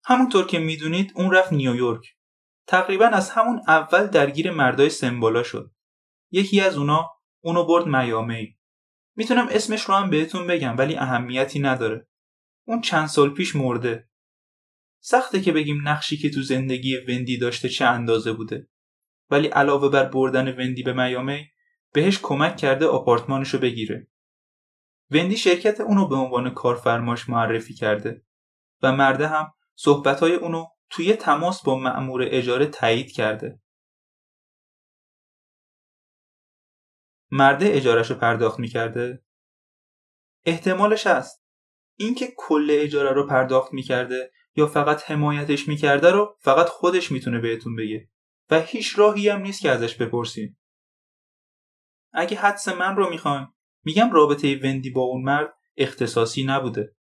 همونطور 0.05 0.47
که 0.47 0.59
می‌دونید 0.59 1.13
اون 1.17 1.31
رفت 1.33 1.53
نیویورک. 1.53 2.07
تقریبا 2.67 3.07
از 3.07 3.31
همون 3.31 3.63
اول 3.69 4.07
درگیر 4.07 4.51
مردای 4.51 4.91
سمبالا 4.91 5.43
شد. 5.43 5.71
یکی 6.31 6.61
از 6.61 6.77
اونا 6.77 7.11
اونو 7.45 7.67
برد 7.67 7.87
میامی. 7.87 8.59
می‌تونم 9.17 9.49
اسمش 9.51 9.83
رو 9.83 9.95
هم 9.95 10.11
بهتون 10.11 10.47
بگم 10.47 10.75
ولی 10.79 10.97
اهمیتی 10.97 11.61
نداره. 11.61 12.09
اون 12.67 12.81
چند 12.81 13.07
سال 13.07 13.31
پیش 13.31 13.57
مرده. 13.57 14.09
سخته 15.01 15.41
که 15.41 15.53
بگیم 15.53 15.89
نقشی 15.89 16.17
که 16.17 16.31
تو 16.31 16.43
زندگی 16.43 16.97
وندی 16.97 17.39
داشته 17.39 17.69
چه 17.69 17.85
اندازه 17.85 18.33
بوده. 18.33 18.69
ولی 19.31 19.49
علاوه 19.49 19.89
بر 19.89 20.05
بردن 20.05 20.57
وندی 20.57 20.83
به 20.83 20.93
میامی 20.93 21.47
بهش 21.93 22.19
کمک 22.23 22.57
کرده 22.57 22.87
آپارتمانشو 22.87 23.59
بگیره. 23.59 24.09
وندی 25.11 25.37
شرکت 25.37 25.81
اونو 25.81 26.09
به 26.09 26.17
عنوان 26.17 26.51
کارفرماش 26.51 27.29
معرفی 27.29 27.75
کرده 27.75 28.23
و 28.83 28.93
مرده 28.93 29.29
هم 29.29 29.53
صحبتهای 29.75 30.35
اونو 30.35 30.67
توی 30.91 31.13
تماس 31.13 31.63
با 31.63 31.79
مأمور 31.79 32.23
اجاره 32.31 32.67
تایید 32.67 33.13
کرده. 33.13 33.61
مرده 37.31 37.67
اجارش 37.69 38.11
رو 38.11 38.17
پرداخت 38.17 38.59
می‌کرده؟ 38.59 39.23
احتمالش 40.45 41.07
هست. 41.07 41.45
اینکه 41.97 42.35
کل 42.37 42.69
اجاره 42.71 43.13
رو 43.13 43.27
پرداخت 43.27 43.73
می‌کرده 43.73 44.31
یا 44.57 44.67
فقط 44.67 45.11
حمایتش 45.11 45.69
می‌کرده 45.69 46.11
رو 46.11 46.37
فقط 46.41 46.67
خودش 46.67 47.13
می‌تونه 47.13 47.41
بهتون 47.41 47.77
بگه 47.77 48.11
و 48.51 48.61
هیچ 48.61 48.99
راهی 48.99 49.29
هم 49.29 49.41
نیست 49.41 49.61
که 49.63 49.71
ازش 49.71 49.95
بپرسین. 49.95 50.57
اگه 52.13 52.37
حدس 52.37 52.69
من 52.69 52.97
رو 52.97 53.11
می‌خواین 53.11 53.47
میگم 53.85 54.13
رابطه 54.13 54.61
وندی 54.63 54.91
با 54.91 55.03
اون 55.03 55.23
مرد 55.23 55.55
اختصاصی 55.77 56.45
نبوده. 56.45 56.97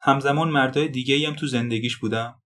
همزمان 0.00 0.48
مردای 0.48 0.88
دیگه 0.88 1.28
هم 1.28 1.34
تو 1.36 1.46
زندگیش 1.46 1.96
بودم. 1.96 2.42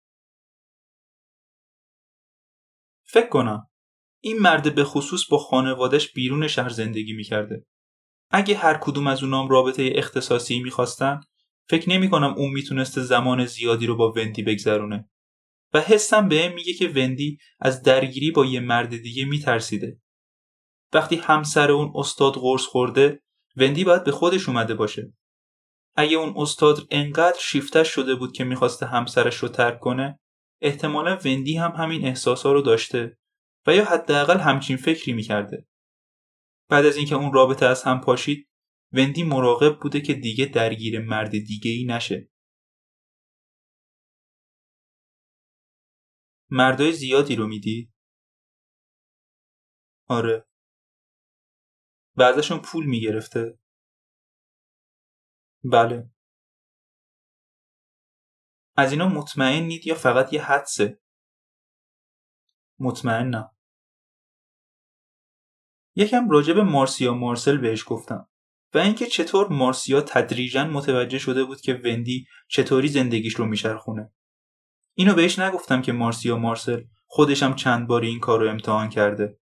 فکر 3.04 3.28
کنم 3.28 3.70
این 4.26 4.38
مرد 4.38 4.74
به 4.74 4.84
خصوص 4.84 5.28
با 5.30 5.38
خانوادش 5.38 6.12
بیرون 6.12 6.48
شهر 6.48 6.68
زندگی 6.68 7.12
می‌کرده. 7.12 7.64
اگه 8.30 8.56
هر 8.56 8.78
کدوم 8.82 9.06
از 9.06 9.22
اونام 9.22 9.48
رابطه 9.48 9.92
اختصاصی 9.94 10.60
می‌خواستن 10.60 11.20
فکر 11.68 11.90
نمی 11.90 12.10
کنم 12.10 12.34
اون 12.36 12.52
می‌تونسته 12.52 13.02
زمان 13.02 13.46
زیادی 13.46 13.86
رو 13.86 13.96
با 13.96 14.12
وندی 14.12 14.42
بگذرونه 14.42 15.08
و 15.74 15.80
حسم 15.80 16.28
به 16.28 16.48
میگه 16.48 16.72
که 16.72 16.88
وندی 16.88 17.38
از 17.60 17.82
درگیری 17.82 18.30
با 18.30 18.44
یه 18.44 18.60
مرد 18.60 18.96
دیگه 18.96 19.24
میترسیده. 19.24 20.00
وقتی 20.92 21.16
همسر 21.16 21.70
اون 21.70 21.92
استاد 21.94 22.34
قرص 22.34 22.64
خورده 22.64 23.22
وندی 23.56 23.84
باید 23.84 24.04
به 24.04 24.12
خودش 24.12 24.48
اومده 24.48 24.74
باشه. 24.74 25.12
اگه 25.96 26.16
اون 26.16 26.34
استاد 26.36 26.86
انقدر 26.90 27.38
شیفتش 27.40 27.88
شده 27.88 28.14
بود 28.14 28.32
که 28.32 28.44
می‌خواسته 28.44 28.86
همسرش 28.86 29.36
رو 29.36 29.48
ترک 29.48 29.80
کنه 29.80 30.18
احتمالا 30.60 31.18
وندی 31.24 31.56
هم 31.56 31.70
همین 31.70 32.04
احساسا 32.04 32.52
رو 32.52 32.62
داشته 32.62 33.16
و 33.66 33.74
یا 33.74 33.84
حداقل 33.84 34.38
همچین 34.40 34.76
فکری 34.76 35.12
می‌کرده. 35.12 35.66
بعد 36.70 36.86
از 36.86 36.96
اینکه 36.96 37.14
اون 37.14 37.32
رابطه 37.32 37.66
از 37.66 37.82
هم 37.82 38.00
پاشید 38.00 38.48
وندی 38.92 39.22
مراقب 39.22 39.80
بوده 39.82 40.00
که 40.00 40.14
دیگه 40.14 40.46
درگیر 40.46 41.00
مرد 41.00 41.30
دیگه 41.30 41.70
ای 41.70 41.84
نشه. 41.84 42.28
مردای 46.50 46.92
زیادی 46.92 47.36
رو 47.36 47.46
میدی؟ 47.46 47.92
آره. 50.08 50.46
و 52.16 52.22
ازشون 52.22 52.58
پول 52.58 52.86
می‌گرفته؟ 52.86 53.58
بله. 55.64 56.10
از 58.76 58.92
اینا 58.92 59.08
مطمئنید 59.08 59.86
یا 59.86 59.94
فقط 59.94 60.32
یه 60.32 60.42
حدسه 60.44 61.00
مطمئنم 62.78 63.55
یکم 65.96 66.30
راجع 66.30 66.52
به 66.52 66.62
مارسیا 66.62 67.14
مارسل 67.14 67.56
بهش 67.56 67.84
گفتم 67.86 68.28
و 68.74 68.78
اینکه 68.78 69.06
چطور 69.06 69.48
مارسیا 69.48 70.00
تدریجا 70.00 70.64
متوجه 70.64 71.18
شده 71.18 71.44
بود 71.44 71.60
که 71.60 71.74
وندی 71.84 72.26
چطوری 72.48 72.88
زندگیش 72.88 73.34
رو 73.34 73.46
میچرخونه. 73.46 74.12
اینو 74.94 75.14
بهش 75.14 75.38
نگفتم 75.38 75.82
که 75.82 75.92
مارسیا 75.92 76.36
مارسل 76.36 76.84
خودشم 77.06 77.54
چند 77.54 77.86
باری 77.86 78.08
این 78.08 78.20
کار 78.20 78.40
رو 78.40 78.50
امتحان 78.50 78.88
کرده. 78.88 79.38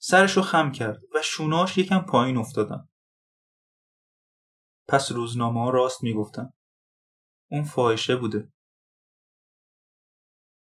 سرش 0.00 0.32
رو 0.32 0.42
خم 0.42 0.72
کرد 0.72 1.00
و 1.14 1.22
شوناش 1.22 1.78
یکم 1.78 1.98
پایین 1.98 2.36
افتادن 2.36 2.88
پس 4.88 5.12
روزنامه 5.12 5.60
ها 5.60 5.70
راست 5.70 6.02
می‌گفتن. 6.02 6.52
اون 7.50 7.64
فاحشه 7.64 8.16
بوده. 8.16 8.52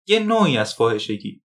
یه 0.08 0.20
نوعی 0.20 0.58
از 0.58 0.76
فاحشگی. 0.76 1.44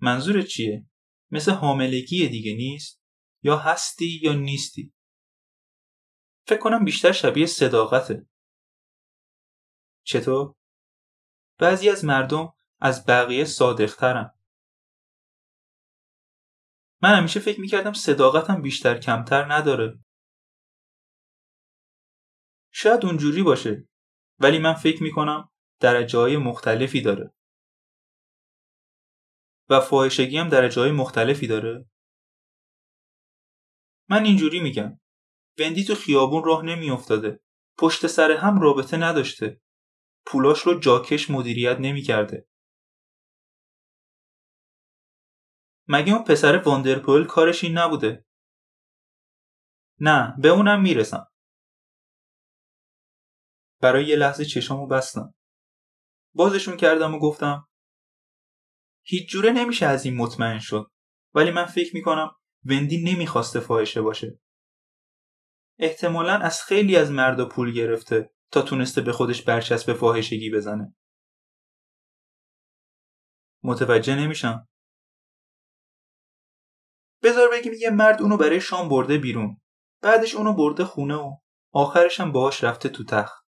منظور 0.00 0.42
چیه؟ 0.42 0.86
مثل 1.30 1.52
حاملگی 1.52 2.28
دیگه 2.28 2.54
نیست؟ 2.54 3.02
یا 3.42 3.56
هستی 3.56 4.20
یا 4.22 4.32
نیستی؟ 4.32 4.94
فکر 6.46 6.60
کنم 6.60 6.84
بیشتر 6.84 7.12
شبیه 7.12 7.46
صداقته. 7.46 8.26
چطور؟ 10.04 10.54
بعضی 11.58 11.90
از 11.90 12.04
مردم 12.04 12.52
از 12.80 13.06
بقیه 13.06 13.44
صادقترن. 13.44 14.30
من 17.02 17.18
همیشه 17.18 17.40
فکر 17.40 17.60
می‌کردم 17.60 17.92
صداقتم 17.92 18.62
بیشتر 18.62 18.98
کمتر 18.98 19.52
نداره. 19.52 19.98
شاید 22.72 23.04
اونجوری 23.04 23.42
باشه 23.42 23.88
ولی 24.38 24.58
من 24.58 24.74
فکر 24.74 25.02
می‌کنم 25.02 25.52
درجه 25.80 26.18
های 26.18 26.36
مختلفی 26.36 27.00
داره. 27.00 27.35
و 29.68 29.80
فاحشگی 29.80 30.38
هم 30.38 30.48
درجه 30.48 30.80
های 30.80 30.90
مختلفی 30.90 31.46
داره؟ 31.46 31.86
من 34.08 34.24
اینجوری 34.24 34.60
میگم. 34.60 35.00
وندی 35.58 35.84
تو 35.84 35.94
خیابون 35.94 36.44
راه 36.44 36.64
نمیافتاده. 36.64 37.40
پشت 37.78 38.06
سر 38.06 38.30
هم 38.30 38.60
رابطه 38.60 38.96
نداشته. 38.96 39.60
پولاش 40.26 40.58
رو 40.60 40.78
جاکش 40.80 41.30
مدیریت 41.30 41.76
نمی‌کرده. 41.80 42.48
مگه 45.88 46.12
اون 46.12 46.24
پسر 46.24 46.56
واندرپول 46.56 47.26
کارش 47.26 47.64
این 47.64 47.78
نبوده؟ 47.78 48.24
نه 50.00 50.34
به 50.38 50.48
اونم 50.48 50.82
می‌رسم. 50.82 51.26
برای 53.80 54.06
یه 54.06 54.16
لحظه 54.16 54.44
چشامو 54.44 54.86
بستم. 54.86 55.34
بازشون 56.34 56.76
کردم 56.76 57.14
و 57.14 57.18
گفتم 57.18 57.68
هیچ 59.08 59.30
جوره 59.30 59.52
نمیشه 59.52 59.86
از 59.86 60.04
این 60.04 60.16
مطمئن 60.16 60.58
شد. 60.58 60.90
ولی 61.34 61.50
من 61.50 61.64
فکر 61.66 61.96
می‌کنم 61.96 62.30
وندی 62.64 63.04
نمی‌خواسته 63.04 63.60
فاحشه 63.60 64.02
باشه. 64.02 64.38
احتمالا 65.78 66.32
از 66.32 66.62
خیلی 66.62 66.96
از 66.96 67.10
مردا 67.10 67.48
پول 67.48 67.72
گرفته 67.72 68.30
تا 68.52 68.62
تونسته 68.62 69.00
به 69.00 69.12
خودش 69.12 69.42
برچسب 69.42 69.92
فاحشگی 69.92 70.50
بزنه. 70.50 70.94
متوجه 73.62 74.16
نمیشم. 74.16 74.68
بذار 77.22 77.48
بگیم 77.52 77.72
یه 77.72 77.90
مرد 77.90 78.22
اونو 78.22 78.36
برای 78.36 78.60
شام 78.60 78.88
برده 78.88 79.18
بیرون. 79.18 79.60
بعدش 80.02 80.34
اونو 80.34 80.52
برده 80.52 80.84
خونه 80.84 81.14
و 81.14 81.36
آخرش 81.72 82.20
هم 82.20 82.32
باهاش 82.32 82.64
رفته 82.64 82.88
تو 82.88 83.04
تخت. 83.04 83.45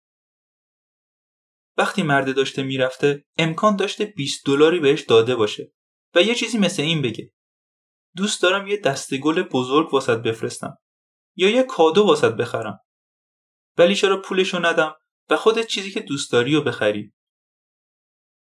وقتی 1.82 2.04
مرده 2.04 2.34
داشته 2.34 2.63
می‌رفته 2.63 3.26
امکان 3.38 3.76
داشته 3.76 4.06
20 4.06 4.46
دلاری 4.46 4.80
بهش 4.80 5.02
داده 5.02 5.36
باشه. 5.36 5.72
و 6.15 6.22
یه 6.22 6.36
چیزی 6.36 6.58
مثل 6.58 6.82
این 6.82 7.02
بگه. 7.02 7.34
دوست 8.15 8.41
دارم 8.41 8.67
یه 8.67 8.78
دسته 8.78 9.17
گل 9.17 9.44
بزرگ 9.44 9.94
واسط 9.94 10.17
بفرستم. 10.17 10.78
یا 11.36 11.50
یه 11.50 11.63
کادو 11.63 12.04
واسط 12.04 12.34
بخرم. 12.34 12.80
ولی 13.78 13.96
چرا 13.96 14.22
پولشو 14.22 14.65
ندم 14.65 14.96
و 15.30 15.36
خودت 15.36 15.67
چیزی 15.67 15.91
که 15.91 16.00
دوست 16.00 16.32
داری 16.32 16.56
رو 16.56 16.62
بخری؟ 16.62 17.13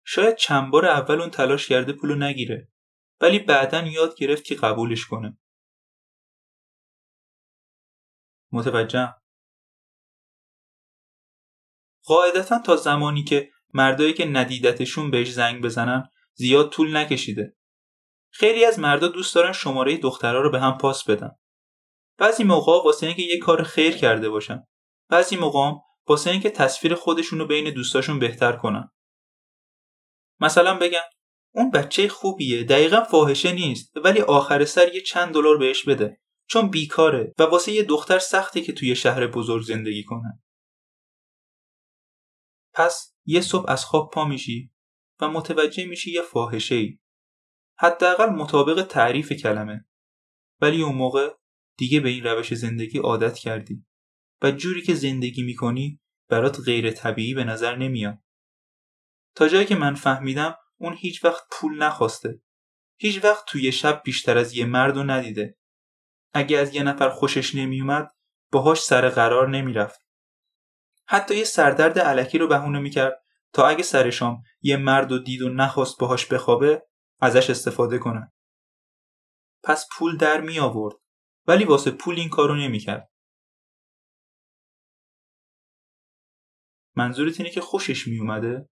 شاید 0.05 0.35
چند 0.35 0.71
بار 0.71 0.85
اول 0.85 1.21
اون 1.21 1.29
تلاش 1.29 1.67
کرده 1.67 1.93
پولو 1.93 2.15
نگیره. 2.15 2.71
ولی 3.21 3.39
بعدا 3.39 3.81
یاد 3.81 4.15
گرفت 4.15 4.43
که 4.43 4.55
قبولش 4.55 5.05
کنه. 5.05 5.37
متوجهم؟ 8.51 9.18
قاعدتا 12.09 12.59
تا 12.59 12.75
زمانی 12.75 13.23
که 13.23 13.49
مردایی 13.73 14.13
که 14.13 14.25
ندیدتشون 14.25 15.11
بهش 15.11 15.31
زنگ 15.31 15.63
بزنن 15.63 16.09
زیاد 16.33 16.69
طول 16.69 16.97
نکشیده. 16.97 17.55
خیلی 18.29 18.65
از 18.65 18.79
مردا 18.79 19.07
دوست 19.07 19.35
دارن 19.35 19.51
شماره 19.51 19.97
دخترها 19.97 20.41
رو 20.41 20.51
به 20.51 20.59
هم 20.59 20.77
پاس 20.77 21.03
بدن. 21.03 21.31
بعضی 22.17 22.43
موقع 22.43 22.83
واسه 22.83 23.07
اینکه 23.07 23.21
یه 23.21 23.39
کار 23.39 23.63
خیر 23.63 23.97
کرده 23.97 24.29
باشن. 24.29 24.63
بعضی 25.09 25.37
موقع 25.37 25.79
واسه 26.07 26.31
اینکه 26.31 26.49
تصویر 26.49 26.95
خودشون 26.95 27.39
رو 27.39 27.45
بین 27.45 27.73
دوستاشون 27.73 28.19
بهتر 28.19 28.51
کنن. 28.51 28.91
مثلا 30.39 30.77
بگن 30.77 31.03
اون 31.53 31.71
بچه 31.71 32.07
خوبیه 32.07 32.63
دقیقا 32.63 33.03
فاحشه 33.03 33.51
نیست 33.51 33.97
ولی 33.97 34.21
آخر 34.21 34.65
سر 34.65 34.95
یه 34.95 35.01
چند 35.01 35.33
دلار 35.33 35.57
بهش 35.57 35.83
بده 35.83 36.21
چون 36.47 36.69
بیکاره 36.69 37.33
و 37.39 37.43
واسه 37.43 37.71
یه 37.71 37.83
دختر 37.83 38.19
سخته 38.19 38.61
که 38.61 38.73
توی 38.73 38.95
شهر 38.95 39.27
بزرگ 39.27 39.63
زندگی 39.63 40.03
کنه. 40.03 40.41
پس 42.79 43.13
یه 43.25 43.41
صبح 43.41 43.71
از 43.71 43.85
خواب 43.85 44.11
پا 44.13 44.25
میشی 44.25 44.71
و 45.21 45.29
متوجه 45.29 45.85
میشی 45.85 46.11
یه 46.11 46.21
فاحشه 46.21 46.75
ای. 46.75 46.99
حداقل 47.79 48.29
مطابق 48.29 48.83
تعریف 48.83 49.31
کلمه. 49.31 49.85
ولی 50.61 50.81
اون 50.81 50.95
موقع 50.95 51.29
دیگه 51.77 51.99
به 51.99 52.09
این 52.09 52.23
روش 52.23 52.53
زندگی 52.53 52.97
عادت 52.97 53.37
کردی 53.37 53.85
و 54.41 54.51
جوری 54.51 54.81
که 54.81 54.95
زندگی 54.95 55.43
می‌کنی 55.43 56.01
برات 56.29 56.59
غیر 56.65 56.91
طبیعی 56.91 57.33
به 57.33 57.43
نظر 57.43 57.75
نمیاد. 57.75 58.17
تا 59.35 59.47
جایی 59.47 59.65
که 59.65 59.75
من 59.75 59.95
فهمیدم 59.95 60.55
اون 60.77 60.93
هیچ 60.93 61.25
وقت 61.25 61.43
پول 61.51 61.83
نخواسته. 61.83 62.41
هیچ 62.99 63.23
وقت 63.23 63.45
توی 63.47 63.71
شب 63.71 64.01
بیشتر 64.05 64.37
از 64.37 64.53
یه 64.53 64.65
مرد 64.65 64.97
رو 64.97 65.03
ندیده. 65.03 65.57
اگه 66.33 66.57
از 66.57 66.75
یه 66.75 66.83
نفر 66.83 67.09
خوشش 67.09 67.55
نمیومد 67.55 68.11
باهاش 68.51 68.81
سر 68.81 69.09
قرار 69.09 69.49
نمی‌رفت. 69.49 70.08
حتی 71.11 71.37
یه 71.37 71.43
سردرد 71.43 71.99
علکی 71.99 72.37
رو 72.37 72.47
بهونه 72.47 72.79
می‌کرد 72.79 73.23
تا 73.53 73.67
اگه 73.67 73.83
سر 73.83 74.09
شام 74.09 74.43
یه 74.61 74.77
مرد 74.77 75.11
و 75.11 75.19
دید 75.19 75.41
و 75.41 75.49
نخواست 75.49 75.99
باهاش 75.99 76.25
بخوابه 76.25 76.87
ازش 77.19 77.49
استفاده 77.49 77.97
کنه. 77.97 78.33
پس 79.63 79.87
پول 79.91 80.17
در 80.17 80.41
می 80.41 80.59
آورد 80.59 80.95
ولی 81.47 81.65
واسه 81.65 81.91
پول 81.91 82.19
این 82.19 82.29
کارو 82.29 82.55
نمی‌کرد. 82.55 83.11
منظورت 86.95 87.39
اینه 87.39 87.51
که 87.51 87.61
خوشش 87.61 88.07
می 88.07 88.19
اومده؟ 88.19 88.69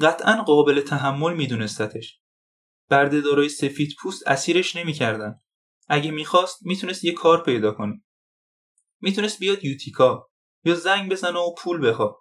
قطعا 0.00 0.42
قابل 0.42 0.80
تحمل 0.80 1.34
میدونستتش. 1.34 2.20
بردهدارای 2.88 3.48
سفید 3.48 3.96
پوست 4.02 4.28
اسیرش 4.28 4.76
نمی‌کردن. 4.76 5.40
اگه 5.88 6.10
می‌خواست 6.10 6.58
می‌تونست 6.62 7.04
یه 7.04 7.12
کار 7.12 7.42
پیدا 7.42 7.72
کنه. 7.72 8.02
می‌تونست 9.00 9.38
بیاد 9.38 9.64
یوتیکا 9.64 10.30
یا 10.64 10.74
زنگ 10.74 11.10
بزنه 11.10 11.38
و 11.38 11.54
پول 11.58 11.88
بخواد 11.88 12.16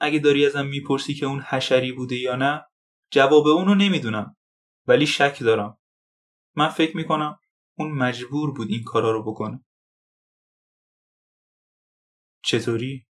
اگه 0.00 0.18
داری 0.18 0.46
ازم 0.46 0.66
می‌پرسی 0.66 1.14
که 1.14 1.26
اون 1.26 1.40
حشری 1.40 1.92
بوده 1.92 2.16
یا 2.16 2.36
نه 2.36 2.64
جواب 3.10 3.46
اونو 3.46 3.74
نمی‌دونم 3.74 4.36
ولی 4.86 5.06
شک 5.06 5.42
دارم 5.42 5.78
من 6.56 6.68
فکر 6.68 6.96
می‌کنم 6.96 7.38
اون 7.78 7.90
مجبور 7.90 8.52
بود 8.52 8.68
این 8.70 8.84
کارا 8.84 9.12
رو 9.12 9.22
بکنه 9.22 9.64
چطوری؟ 12.44 13.06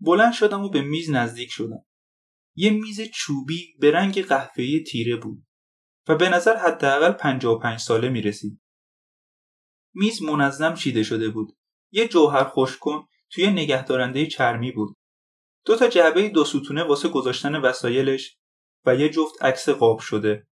بلند 0.00 0.32
شدم 0.32 0.64
و 0.64 0.68
به 0.68 0.82
میز 0.82 1.10
نزدیک 1.10 1.50
شدم 1.50 1.84
یه 2.56 2.70
میز 2.70 3.00
چوبی 3.00 3.76
به 3.78 3.90
رنگ 3.90 4.22
قهوه‌ای 4.22 4.82
تیره 4.82 5.16
بود 5.16 5.46
و 6.08 6.16
به 6.16 6.28
نظر 6.28 6.56
حداقل 6.56 7.12
55 7.12 7.78
ساله 7.78 8.08
می 8.08 8.22
رسید. 8.22 8.63
میز 9.94 10.22
منظم 10.22 10.74
چیده 10.74 11.02
شده 11.02 11.28
بود. 11.28 11.56
یه 11.90 12.08
جوهر 12.08 12.44
کن 12.80 13.06
توی 13.30 13.46
نگهدارنده 13.46 14.26
چرمی 14.26 14.72
بود. 14.72 14.96
دو 15.64 15.76
تا 15.76 15.88
جعبه 15.88 16.28
دو 16.28 16.44
ستونه 16.44 16.84
واسه 16.84 17.08
گذاشتن 17.08 17.54
وسایلش 17.54 18.38
و 18.84 18.94
یه 18.94 19.08
جفت 19.08 19.42
عکس 19.42 19.68
قاب 19.68 19.98
شده. 19.98 20.46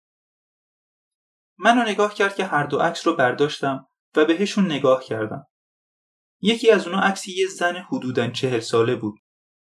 منو 1.58 1.90
نگاه 1.90 2.14
کرد 2.14 2.36
که 2.36 2.46
هر 2.46 2.64
دو 2.64 2.78
عکس 2.80 3.08
رو 3.08 3.16
برداشتم 3.16 3.88
و 4.16 4.26
بهشون 4.26 4.66
نگاه 4.66 5.04
کردم. 5.04 5.48
یکی 6.42 6.72
از 6.72 6.88
اونا 6.88 7.00
عکسی 7.00 7.32
یه 7.32 7.48
زن 7.48 7.76
حدوداً 7.76 8.28
چهل 8.28 8.60
ساله 8.60 8.96
بود. 8.96 9.20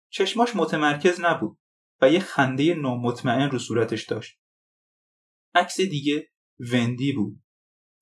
چشماش 0.09 0.55
متمرکز 0.55 1.21
نبود 1.21 1.59
و 2.01 2.09
یه 2.09 2.19
خنده 2.19 2.73
نامطمئن 2.73 3.49
رو 3.49 3.59
صورتش 3.59 4.03
داشت. 4.03 4.39
عکس 5.55 5.81
دیگه 5.81 6.31
وندی 6.59 7.13
بود. 7.13 7.42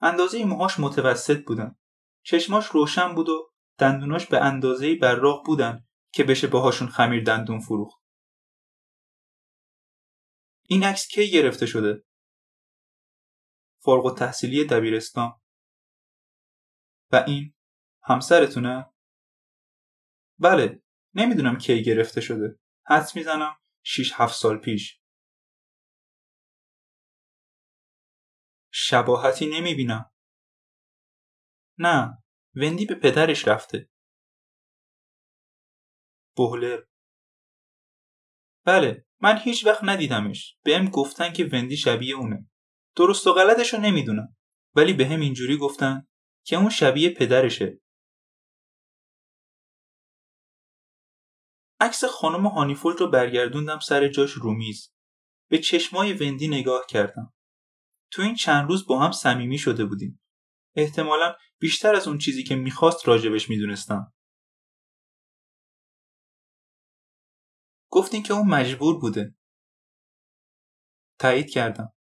اندازه 0.02 0.46
موهاش 0.46 0.80
متوسط 0.80 1.44
بودن. 1.46 1.76
چشماش 2.24 2.66
روشن 2.66 3.16
بود 3.16 3.30
و 3.30 3.52
دندوناش 3.78 4.26
به 4.26 4.42
اندازه 4.42 4.96
براق 4.96 5.46
بودن 5.46 5.88
که 6.14 6.24
بشه 6.24 6.48
باهاشون 6.48 6.88
خمیر 6.88 7.24
دندون 7.24 7.60
فروخت. 7.60 8.02
این 10.64 10.84
عکس 10.84 11.08
کی 11.08 11.32
گرفته 11.32 11.66
شده؟ 11.66 12.04
فارغ 13.84 14.06
و 14.06 14.12
تحصیلی 14.12 14.66
دبیرستان. 14.66 15.42
و 17.12 17.24
این 17.28 17.54
همسرتونه؟ 18.04 18.94
بله 20.40 20.82
نمی‌دونم 21.14 21.58
کی 21.58 21.84
گرفته 21.84 22.22
شده. 22.22 22.60
حدس 22.86 23.16
می‌زنم 23.16 23.58
6 23.84 24.12
7 24.16 24.36
سال 24.36 24.58
پیش. 24.58 25.01
شباهتی 28.72 29.46
نمی‌بینم. 29.48 30.12
نه 31.78 32.18
وندی 32.56 32.86
به 32.86 32.96
پدرش 32.96 33.48
رفته. 33.48 33.90
بولر 36.36 36.84
بله 38.66 39.06
من 39.22 39.38
هیچ 39.38 39.66
وقت 39.66 39.84
ندیدمش. 39.84 40.58
بهم 40.64 40.86
گفتن 40.86 41.34
که 41.34 41.50
وندی 41.54 41.78
شبیه 41.78 42.16
اونه. 42.16 42.50
درست 42.96 43.28
و 43.28 43.34
غلطش 43.34 43.74
رو 43.74 43.80
نمی‌دونم. 43.80 44.38
ولی 44.76 44.94
به 44.94 45.06
هم 45.06 45.20
اینجوری 45.20 45.58
گفتن 45.58 46.08
که 46.44 46.56
اون 46.56 46.70
شبیه 46.70 47.10
پدرشه. 47.10 47.80
عکس 51.80 52.04
خانم 52.06 52.48
هانیفولد 52.48 53.00
رو 53.00 53.10
برگردوندم 53.10 53.80
سر 53.80 54.08
جاش 54.08 54.32
رومیز 54.32 54.94
به 55.50 55.58
چشمای 55.58 56.14
وندی 56.14 56.48
نگاه 56.48 56.86
کردم. 56.90 57.34
تو 58.12 58.22
این 58.22 58.36
چند 58.36 58.70
روز 58.70 58.88
با 58.88 59.00
هم 59.00 59.12
صمیمی 59.12 59.58
شده 59.58 59.86
بودیم. 59.86 60.22
احتمالا 60.76 61.36
بیشتر 61.60 61.96
از 61.96 62.08
اون 62.08 62.18
چیزی 62.18 62.44
که 62.44 62.56
می‌خواست 62.56 63.08
راجبش 63.08 63.50
می‌دونستم. 63.50 64.14
گفتین 67.90 68.24
که 68.24 68.34
اون 68.34 68.48
مجبور 68.48 69.00
بوده. 69.00 69.36
تایید 71.20 71.50
کردم. 71.50 71.94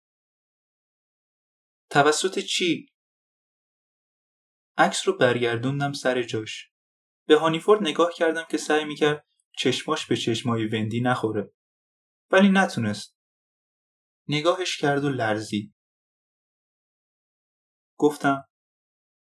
توسط 1.91 2.39
چی؟ 2.39 2.93
عکس 4.77 5.09
رو 5.09 5.17
برگردوندم 5.17 5.93
سر 5.93 6.23
جاش. 6.23 6.71
به 7.27 7.39
هانیفورد 7.39 7.83
نگاه 7.83 8.13
کردم 8.17 8.45
که 8.51 8.59
سعی 8.59 8.85
می‌کرد 8.85 9.27
چشماش 9.59 10.07
به 10.07 10.17
چشمای 10.17 10.67
وندی 10.67 11.01
نخوره. 11.01 11.53
ولی 12.31 12.49
نتونست. 12.49 13.17
نگاهش 14.29 14.77
کرد 14.77 15.05
و 15.05 15.09
لرزید. 15.09 15.75
گفتم 17.99 18.45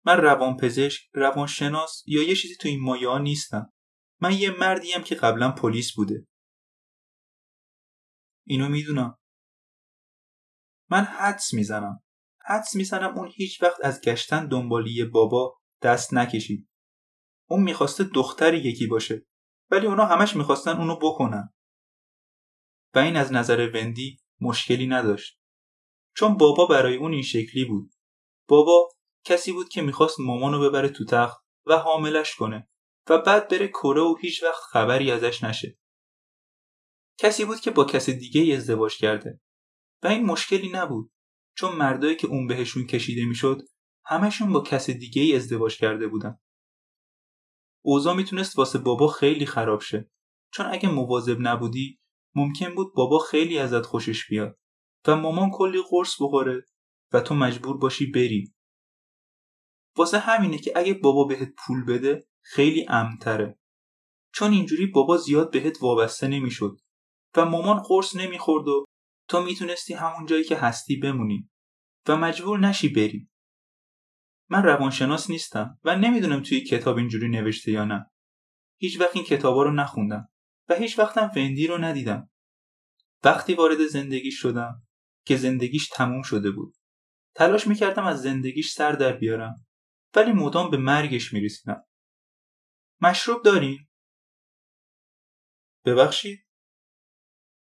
من 0.04 0.16
روانپزشک 0.16 1.02
روانشناس 1.12 2.02
یا 2.06 2.22
یه 2.22 2.34
چیزی 2.34 2.56
تو 2.56 2.68
این 2.68 2.80
مایه 2.80 3.18
نیستم. 3.18 3.72
من 4.20 4.38
یه 4.38 4.50
مردیم 4.50 5.02
که 5.02 5.14
قبلا 5.14 5.50
پلیس 5.50 5.92
بوده. 5.94 6.26
اینو 8.46 8.68
می‌دونم. 8.68 9.18
من 10.90 11.04
حدس 11.04 11.54
می‌زنم. 11.54 12.02
حدس 12.46 12.74
می‌زنم 12.74 13.18
اون 13.18 13.30
هیچ 13.34 13.62
وقت 13.62 13.84
از 13.84 14.00
گشتن 14.00 14.46
دنبالی 14.46 15.04
بابا 15.04 15.58
دست 15.82 16.14
نکشید. 16.14 16.68
اون 17.48 17.62
می‌خواسته 17.62 18.04
دختری 18.04 18.58
یکی 18.58 18.86
باشه 18.86 19.26
ولی 19.70 19.86
اونا 19.86 20.06
همش 20.06 20.36
می‌خواستن 20.36 20.76
اونو 20.76 20.96
بکنن. 20.96 21.54
و 22.94 22.98
این 22.98 23.16
از 23.16 23.32
نظر 23.32 23.70
وندی 23.74 24.18
مشکلی 24.40 24.86
نداشت. 24.86 25.40
چون 26.16 26.36
بابا 26.36 26.66
برای 26.66 26.96
اون 26.96 27.12
این 27.12 27.22
شکلی 27.22 27.64
بود. 27.64 27.92
بابا 28.50 28.88
کسی 29.24 29.52
بود 29.52 29.68
که 29.68 29.82
می‌خواست 29.82 30.20
مامانو 30.20 30.60
ببره 30.60 30.88
تو 30.88 31.04
تخت 31.04 31.40
و 31.66 31.76
حاملش 31.76 32.34
کنه 32.34 32.68
و 33.10 33.18
بعد 33.18 33.48
بره 33.48 33.68
کره 33.68 34.00
و 34.00 34.14
هیچ 34.20 34.42
وقت 34.42 34.60
خبری 34.62 35.10
ازش 35.10 35.44
نشه. 35.44 35.78
کسی 37.18 37.44
بود 37.44 37.60
که 37.60 37.70
با 37.70 37.84
کس 37.84 38.10
دیگه 38.10 38.56
ازدواج 38.56 38.96
کرده. 38.96 39.40
و 40.02 40.06
این 40.06 40.26
مشکلی 40.26 40.70
نبود 40.72 41.12
چون 41.56 41.76
مردایی 41.76 42.16
که 42.16 42.26
اون 42.26 42.46
بهشون 42.46 42.86
کشیده 42.86 43.24
می‌شد 43.24 43.62
همشون 44.04 44.52
با 44.52 44.60
کس 44.60 44.90
دیگه 44.90 45.36
ازدواج 45.36 45.76
کرده 45.76 46.08
بودن. 46.08 46.38
اوضاع 47.84 48.16
می‌تونست 48.16 48.58
واسه 48.58 48.78
بابا 48.78 49.08
خیلی 49.08 49.46
خراب 49.46 49.80
شه. 49.80 50.10
چون 50.52 50.66
اگه 50.66 50.88
مواظب 50.88 51.36
نبودی 51.40 52.00
ممکن 52.34 52.74
بود 52.74 52.94
بابا 52.94 53.18
خیلی 53.18 53.58
ازت 53.58 53.86
خوشش 53.86 54.28
بیاد 54.28 54.58
و 55.06 55.16
مامان 55.16 55.50
کلی 55.50 55.82
قرص 55.90 56.22
بخوره 56.22 56.64
و 57.12 57.20
تو 57.20 57.34
مجبور 57.34 57.76
باشی 57.76 58.06
بری. 58.10 58.54
واسه 59.96 60.18
همینه 60.18 60.58
که 60.58 60.72
اگه 60.76 60.94
بابا 60.94 61.24
بهت 61.24 61.48
پول 61.58 61.84
بده 61.84 62.26
خیلی 62.42 62.86
امتره 62.88 63.58
چون 64.32 64.52
اینجوری 64.52 64.86
بابا 64.86 65.16
زیاد 65.16 65.52
بهت 65.52 65.82
وابسته 65.82 66.28
نمی‌شد. 66.28 66.76
و 67.36 67.44
مامان 67.44 67.82
قرص 67.82 68.16
نمی‌خورد 68.16 68.68
و 68.68 68.84
تو 69.28 69.42
می‌تونستی 69.42 69.94
همون 69.94 70.26
جایی 70.26 70.44
که 70.44 70.56
هستی 70.56 70.96
بمونی. 70.96 71.50
و 72.08 72.16
مجبور 72.16 72.58
نشی 72.58 72.88
بری. 72.88 73.28
من 74.48 74.62
روانشناس 74.62 75.30
نیستم 75.30 75.78
و 75.84 75.96
نمی‌دونم 75.96 76.42
توی 76.42 76.60
کتاب 76.60 76.96
اینجوری 76.96 77.28
نوشته 77.28 77.72
یا 77.72 77.84
نه. 77.84 78.10
هیچ 78.76 79.00
وقت 79.00 79.16
این 79.16 79.24
کتابا 79.24 79.62
رو 79.62 79.70
نخوندم 79.70 80.28
و 80.68 80.74
هیچ 80.74 80.98
وقتم 80.98 81.30
وندی 81.36 81.66
رو 81.66 81.78
ندیدم. 81.78 82.30
وقتی 83.24 83.54
وارد 83.54 83.86
زندگیش 83.86 84.40
شدم 84.40 84.82
که 85.24 85.36
زندگیش 85.36 85.88
تموم 85.88 86.22
شده 86.22 86.50
بود. 86.50 86.76
تلاش 87.34 87.66
می‌کردم 87.66 88.06
از 88.06 88.22
زندگیش 88.22 88.72
سر 88.72 88.92
در 88.92 89.12
بیارم 89.12 89.66
ولی 90.16 90.32
مدام 90.32 90.70
به 90.70 90.76
مرگش 90.76 91.32
می‌رسیدم 91.32 91.84
مشروب 93.00 93.44
داریم؟ 93.44 93.90
ببخشید؟ 95.84 96.46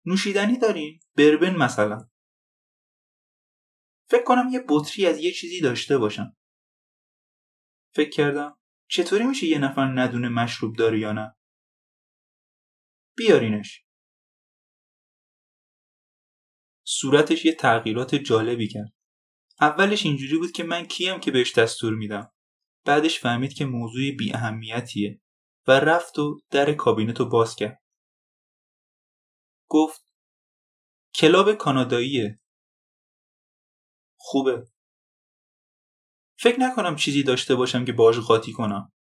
نوشیدنی 0.06 0.58
دارین؟ 0.58 1.00
بربن 1.18 1.56
مثلا 1.56 2.10
فکر 4.10 4.24
کنم 4.24 4.50
یه 4.52 4.66
بطری 4.70 5.06
از 5.06 5.20
یه 5.20 5.32
چیزی 5.32 5.62
داشته 5.62 5.98
باشم 5.98 6.38
فکر 7.96 8.10
کردم 8.10 8.58
چطوری 8.88 9.24
میشه 9.24 9.48
یه 9.48 9.60
نفر 9.60 9.86
ندونه 9.96 10.30
مشروب 10.30 10.76
داره 10.76 11.00
یا 11.00 11.12
نه 11.12 11.36
بیارینش 13.18 13.86
صورتش 16.84 17.46
یه 17.46 17.56
تغییرات 17.56 18.16
جالبی 18.16 18.68
کرد 18.68 18.94
اولش 19.62 20.06
اینجوری 20.06 20.38
بود 20.38 20.52
که 20.52 20.64
من 20.64 20.86
کیم 20.86 21.20
که 21.20 21.32
بهش 21.32 21.58
دستور 21.58 21.94
میدم. 21.94 22.32
بعدش 22.86 23.20
فهمید 23.20 23.54
که 23.54 23.66
موضوع 23.66 24.12
بی 24.12 24.34
اهمیتیه 24.34 25.22
و 25.68 25.72
رفت 25.72 26.20
و 26.20 26.42
در 26.50 26.74
کابینت 26.74 27.20
رو 27.20 27.26
باز 27.26 27.56
کرد. 27.56 27.84
گفت 29.70 30.06
کلاب 31.16 31.54
کاناداییه. 31.54 32.40
خوبه. 34.18 34.68
فکر 36.40 36.60
نکنم 36.60 36.96
چیزی 36.96 37.24
داشته 37.24 37.56
باشم 37.56 37.86
که 37.86 37.94
باش 37.94 38.20
قاطی 38.20 38.52
کنم. 38.52 38.92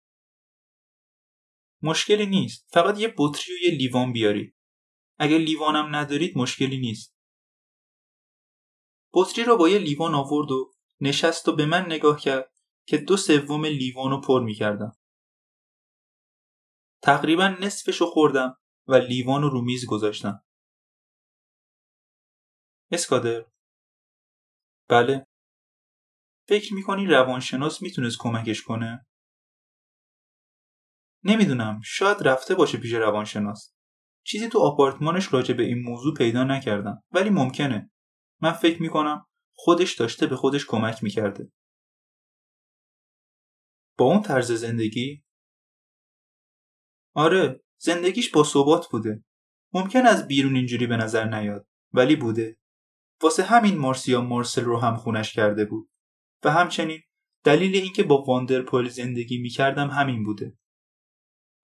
مشکلی 1.81 2.25
نیست. 2.25 2.67
فقط 2.73 2.99
یه 2.99 3.13
بطری 3.17 3.53
و 3.53 3.57
یه 3.65 3.71
لیوان 3.71 4.13
بیارید. 4.13 4.55
اگه 5.19 5.37
لیوانم 5.37 5.95
ندارید 5.95 6.37
مشکلی 6.37 6.77
نیست. 6.77 7.15
بطری 9.13 9.43
رو 9.43 9.57
با 9.57 9.69
یه 9.69 9.77
لیوان 9.77 10.15
آورد 10.15 10.51
و 10.51 10.73
نشست 11.01 11.47
و 11.47 11.55
به 11.55 11.65
من 11.65 11.85
نگاه 11.85 12.19
کرد 12.19 12.51
که 12.87 12.97
دو 12.97 13.17
سوم 13.17 13.65
لیوان 13.65 14.11
رو 14.11 14.21
پر 14.21 14.43
می‌کردم. 14.43 14.97
تقریبا 17.03 17.47
نصفش 17.47 18.01
رو 18.01 18.07
خوردم 18.07 18.57
و 18.87 18.95
لیوان 18.95 19.41
رو 19.41 19.61
میز 19.61 19.85
گذاشتم. 19.85 20.43
اسکادر. 22.91 23.45
بله. 24.87 25.27
فکر 26.47 26.73
می‌کنی 26.73 27.05
روانشناس 27.05 27.81
می‌تونست 27.81 28.17
کمکش 28.19 28.61
کنه؟ 28.63 29.05
نمی‌دونم. 31.23 31.81
شاید 31.83 32.27
رفته 32.27 32.55
باشه 32.55 32.77
پیش 32.77 32.93
روانشناس. 32.93 33.73
چیزی 34.23 34.49
تو 34.49 34.59
آپارتمانش 34.59 35.33
راجع 35.33 35.53
به 35.53 35.63
این 35.63 35.81
موضوع 35.81 36.13
پیدا 36.17 36.43
نکردم 36.43 37.03
ولی 37.11 37.29
ممکنه. 37.29 37.91
من 38.41 38.51
فکر 38.51 38.81
می‌کنم 38.81 39.27
خودش 39.53 39.95
داشته 39.95 40.27
به 40.27 40.35
خودش 40.35 40.65
کمک 40.65 41.03
می‌کرده. 41.03 41.51
با 43.97 44.05
اون 44.05 44.21
طرز 44.21 44.51
زندگی؟ 44.51 45.23
آره 47.13 47.63
زندگیش 47.77 48.31
با 48.31 48.43
ثبات 48.43 48.87
بوده. 48.91 49.23
ممکن 49.73 50.05
از 50.05 50.27
بیرون 50.27 50.55
اینجوری 50.55 50.87
به 50.87 50.97
نظر 50.97 51.25
نیاد 51.25 51.67
ولی 51.93 52.15
بوده. 52.15 52.57
واسه 53.21 53.43
همین 53.43 53.77
مارسیا 53.77 54.21
مارسل 54.21 54.63
رو 54.63 54.79
هم 54.79 54.95
خونش 54.95 55.33
کرده 55.33 55.65
بود. 55.65 55.89
و 56.43 56.51
همچنین 56.51 57.01
دلیل 57.43 57.75
اینکه 57.75 58.03
با 58.03 58.23
واندرپول 58.23 58.89
زندگی 58.89 59.37
می‌کردم 59.37 59.89
همین 59.89 60.23
بوده. 60.23 60.57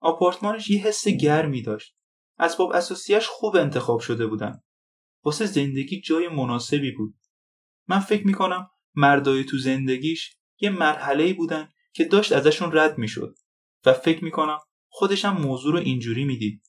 آپارتمانش 0.00 0.70
یه 0.70 0.82
حس 0.82 1.08
گرمی 1.08 1.62
داشت. 1.62 1.96
اسباب 2.38 2.72
اساسیش 2.72 3.26
خوب 3.28 3.56
انتخاب 3.56 4.00
شده 4.00 4.26
بودن. 4.26 4.62
واسه 5.28 5.46
زندگی 5.46 6.00
جای 6.00 6.28
مناسبی 6.28 6.92
بود. 6.92 7.14
من 7.88 8.00
فکر 8.00 8.26
می‌کنم 8.26 8.70
مردای 8.94 9.44
تو 9.44 9.58
زندگیش 9.58 10.36
یه 10.60 10.70
مرحله 10.70 11.34
بودن 11.34 11.68
که 11.92 12.04
داشت 12.04 12.32
ازشون 12.32 12.70
رد 12.72 12.98
می‌شد 12.98 13.34
و 13.86 13.92
فکر 13.92 14.24
می‌کنم 14.24 14.58
خودشم 14.88 15.36
موضوع 15.36 15.72
رو 15.72 15.78
اینجوری 15.78 16.24
می‌دید. 16.24 16.62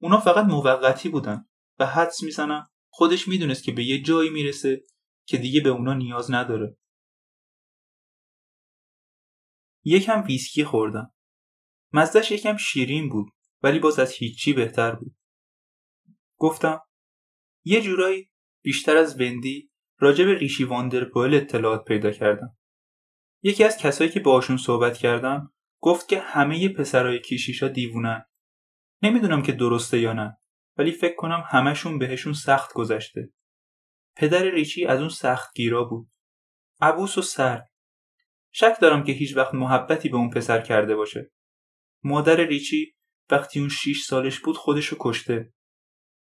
اونا 0.00 0.20
فقط 0.20 0.44
موقتی 0.44 1.08
بودن 1.08 1.44
و 1.78 1.86
حدس 1.86 2.22
می‌زنم 2.22 2.70
خودش 2.88 3.28
می‌دونست 3.28 3.64
که 3.64 3.72
به 3.72 3.84
یه 3.84 4.02
جایی 4.02 4.30
می‌رسه 4.30 4.84
که 5.26 5.38
دیگه 5.38 5.60
به 5.60 5.68
اونا 5.68 5.94
نیاز 5.94 6.30
نداره. 6.30 6.76
یکم 9.84 10.24
ویسکی 10.26 10.64
خوردم. 10.64 11.14
مزدش 11.92 12.30
یکم 12.30 12.56
شیرین 12.56 13.08
بود 13.08 13.32
ولی 13.62 13.78
باز 13.78 13.98
از 13.98 14.12
هیچی 14.12 14.52
بهتر 14.52 14.94
بود. 14.94 15.16
گفتم 16.36 16.80
یه 17.64 17.80
جورایی 17.80 18.30
بیشتر 18.62 18.96
از 18.96 19.20
وندی 19.20 19.70
راجع 19.98 20.24
به 20.24 20.34
ریشی 20.34 20.64
واندرپویل 20.64 21.34
اطلاعات 21.34 21.84
پیدا 21.84 22.10
کردم. 22.10 22.56
یکی 23.42 23.64
از 23.64 23.78
کسایی 23.78 24.10
که 24.10 24.20
باشون 24.20 24.56
صحبت 24.56 24.98
کردم 24.98 25.52
گفت 25.80 26.08
که 26.08 26.20
همه 26.20 26.68
پسرای 26.68 27.20
کشیشا 27.20 27.68
دیوونن 27.68 28.24
نمی‌دونم 29.02 29.42
که 29.42 29.52
درسته 29.52 29.98
یا 29.98 30.12
نه 30.12 30.38
ولی 30.76 30.92
فکر 30.92 31.14
کنم 31.14 31.44
همشون 31.46 31.98
بهشون 31.98 32.32
سخت 32.32 32.72
گذشته. 32.72 33.32
پدر 34.16 34.42
ریچی 34.42 34.86
از 34.86 35.00
اون 35.00 35.08
سخت 35.08 35.54
گیرا 35.54 35.84
بود. 35.84 36.08
عبوس 36.80 37.18
و 37.18 37.22
سر. 37.22 37.62
شک 38.52 38.76
دارم 38.80 39.04
که 39.04 39.12
هیچ 39.12 39.36
وقت 39.36 39.54
محبتی 39.54 40.08
به 40.08 40.16
اون 40.16 40.30
پسر 40.30 40.60
کرده 40.60 40.96
باشه. 40.96 41.30
مادر 42.02 42.36
ریچی 42.36 42.94
وقتی 43.30 43.60
اون 43.60 43.68
شیش 43.68 44.04
سالش 44.04 44.40
بود 44.40 44.56
خودشو 44.56 44.96
کشته. 45.00 45.53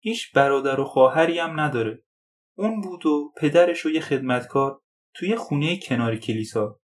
هیچ 0.00 0.32
برادر 0.32 0.80
و 0.80 0.84
خواهری 0.84 1.38
هم 1.38 1.60
نداره. 1.60 2.02
اون 2.54 2.80
بود 2.80 3.06
و 3.06 3.32
پدرش 3.36 3.86
و 3.86 3.90
یه 3.90 4.00
خدمتکار 4.00 4.82
توی 5.14 5.36
خونه 5.36 5.78
کنار 5.80 6.16
کلیسا. 6.16 6.80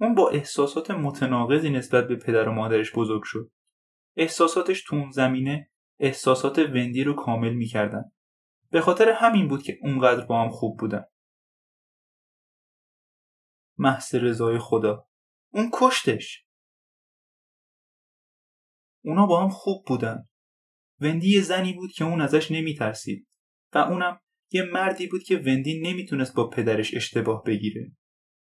اون 0.00 0.14
با 0.14 0.30
احساسات 0.30 0.90
متناقضی 0.90 1.70
نسبت 1.70 2.08
به 2.08 2.16
پدر 2.16 2.48
و 2.48 2.52
مادرش 2.52 2.92
بزرگ 2.94 3.22
شد. 3.24 3.50
احساساتش 4.16 4.84
تو 4.84 4.96
اون 4.96 5.10
زمینه 5.10 5.70
احساسات 6.00 6.58
وندی 6.58 7.04
رو 7.04 7.14
کامل 7.14 7.52
می‌کردن. 7.52 8.12
به 8.70 8.80
خاطر 8.80 9.08
همین 9.08 9.48
بود 9.48 9.62
که 9.62 9.78
اونقدر 9.82 10.26
با 10.26 10.42
هم 10.42 10.50
خوب 10.50 10.78
بودن. 10.78 11.04
محض 13.78 14.14
رضای 14.14 14.58
خدا. 14.58 15.08
اون 15.52 15.70
کشتش. 15.74 16.46
اونا 19.04 19.26
با 19.26 19.42
هم 19.42 19.48
خوب 19.48 19.84
بودن. 19.86 20.28
وندی 21.02 21.30
یه 21.30 21.40
زنی 21.40 21.72
بود 21.72 21.92
که 21.92 22.04
اون 22.04 22.20
ازش 22.20 22.50
نمیترسید 22.50 23.28
و 23.72 23.78
اونم 23.78 24.20
یه 24.52 24.62
مردی 24.62 25.06
بود 25.06 25.22
که 25.22 25.36
وندی 25.36 25.80
نمی‌تونست 25.80 26.34
با 26.34 26.48
پدرش 26.48 26.94
اشتباه 26.94 27.42
بگیره 27.44 27.92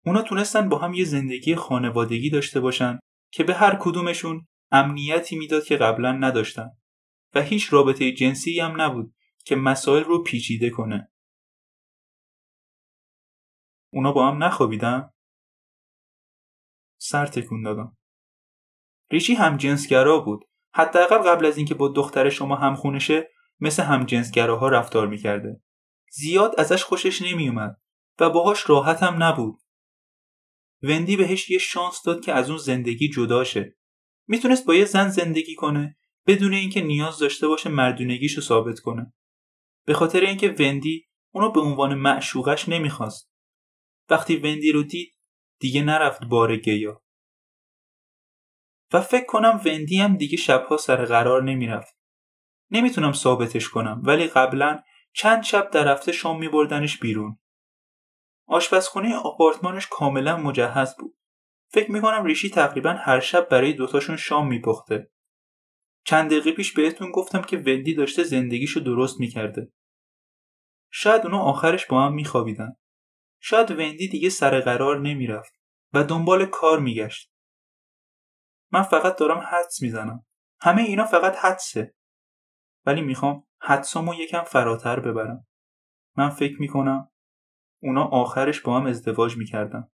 اونا 0.06 0.22
تونستن 0.22 0.68
با 0.68 0.78
هم 0.78 0.94
یه 0.94 1.04
زندگی 1.04 1.54
خانوادگی 1.54 2.30
داشته 2.30 2.60
باشن 2.60 2.98
که 3.32 3.44
به 3.44 3.54
هر 3.54 3.78
کدومشون 3.80 4.46
امنیتی 4.72 5.36
می‌داد 5.36 5.64
که 5.64 5.76
قبلا 5.76 6.12
نداشتن 6.12 6.70
و 7.34 7.42
هیچ 7.42 7.72
رابطه 7.72 8.12
جنسی 8.12 8.60
هم 8.60 8.80
نبود 8.80 9.14
که 9.44 9.56
مسائل 9.56 10.04
رو 10.04 10.22
پیچیده 10.22 10.70
کنه. 10.70 11.10
اونا 13.92 14.12
با 14.12 14.30
هم 14.30 14.44
نخوابیدن؟ 14.44 15.10
سر 17.00 17.26
تکون 17.26 17.62
دادم. 17.62 17.96
ریشی 19.10 19.34
هم 19.34 19.56
جنسگرا 19.56 20.18
بود. 20.20 20.49
حداقل 20.74 21.18
قبل 21.18 21.46
از 21.46 21.56
اینکه 21.56 21.74
با 21.74 21.88
دختر 21.88 22.30
شما 22.30 22.56
همخونشه 22.56 23.30
مثل 23.60 23.82
هم 23.82 24.04
جنسگراها 24.04 24.68
رفتار 24.68 25.06
می‌کرده. 25.06 25.60
زیاد 26.12 26.54
ازش 26.58 26.84
خوشش 26.84 27.22
نمیومد 27.22 27.76
و 28.18 28.30
باهاش 28.30 28.70
راحت 28.70 29.02
هم 29.02 29.22
نبود. 29.22 29.58
وندی 30.82 31.16
بهش 31.16 31.50
یه 31.50 31.58
شانس 31.58 32.02
داد 32.02 32.24
که 32.24 32.32
از 32.32 32.48
اون 32.48 32.58
زندگی 32.58 33.08
جدا 33.08 33.44
شه. 33.44 33.76
می‌تونست 34.26 34.66
با 34.66 34.74
یه 34.74 34.84
زن 34.84 35.08
زندگی 35.08 35.54
کنه 35.54 35.96
بدون 36.26 36.54
اینکه 36.54 36.80
نیاز 36.80 37.18
داشته 37.18 37.48
باشه 37.48 37.70
مردونگیش 37.70 38.34
رو 38.34 38.42
ثابت 38.42 38.80
کنه. 38.80 39.12
به 39.86 39.94
خاطر 39.94 40.20
اینکه 40.20 40.54
وندی 40.58 41.08
اونو 41.30 41.52
به 41.52 41.60
عنوان 41.60 41.94
معشوقش 41.94 42.68
نمی‌خواست. 42.68 43.30
وقتی 44.08 44.36
وندی 44.36 44.72
رو 44.72 44.82
دید 44.82 45.16
دیگه 45.60 45.82
نرفت 45.82 46.24
بار 46.24 46.56
گیا. 46.56 47.02
و 48.92 49.00
فکر 49.00 49.26
کنم 49.26 49.60
وندی 49.64 49.98
هم 49.98 50.16
دیگه 50.16 50.36
شبها 50.36 50.76
سر 50.76 51.04
قرار 51.04 51.42
نمی‌رفت. 51.42 51.96
نمی‌تونم 52.70 53.12
ثابتش 53.12 53.68
کنم 53.68 54.02
ولی 54.04 54.26
قبلا 54.26 54.82
چند 55.12 55.42
شب 55.42 55.70
در 55.70 55.92
هفته 55.92 56.12
شام 56.12 56.38
میبردنش 56.40 56.98
بیرون. 56.98 57.38
آشپزخونه 58.46 59.16
آپارتمانش 59.16 59.86
کاملا 59.90 60.36
مجهز 60.36 60.96
بود. 60.96 61.16
فکر 61.72 61.90
می‌کنم 61.90 62.24
ریشی 62.24 62.50
تقریبا 62.50 62.92
هر 62.92 63.20
شب 63.20 63.48
برای 63.48 63.72
دوتاشون 63.72 64.16
شام 64.16 64.48
میپخته. 64.48 65.10
چند 66.04 66.30
دقیقه 66.30 66.52
پیش 66.52 66.72
بهتون 66.72 67.10
گفتم 67.10 67.42
که 67.42 67.56
وندی 67.56 67.94
داشته 67.94 68.22
زندگیشو 68.22 68.80
درست 68.80 69.20
می‌کرده. 69.20 69.72
شاید 70.90 71.22
اونا 71.22 71.38
آخرش 71.38 71.86
با 71.86 72.02
هم 72.02 72.12
میخوابیدن. 72.12 72.76
شاید 73.40 73.70
وندی 73.70 74.08
دیگه 74.08 74.28
سر 74.28 74.60
قرار 74.60 75.00
نمی‌رفت 75.00 75.52
و 75.92 76.04
دنبال 76.04 76.46
کار 76.46 76.78
میگشت. 76.78 77.32
من 78.72 78.82
فقط 78.82 79.16
دارم 79.16 79.38
حدس 79.38 79.82
می‌زنم. 79.82 80.26
همه 80.60 80.82
اینا 80.82 81.04
فقط 81.04 81.36
حدسه. 81.36 81.94
ولی 82.86 83.00
می‌خوام 83.00 83.46
حدسامو 83.62 84.14
یکم 84.14 84.44
فراتر 84.44 85.00
ببرم. 85.00 85.46
من 86.16 86.30
فکر 86.30 86.60
می‌کنم 86.60 87.10
اونا 87.82 88.04
آخرش 88.04 88.60
با 88.60 88.80
هم 88.80 88.86
ازدواج 88.86 89.36
می‌کردن. 89.36 89.90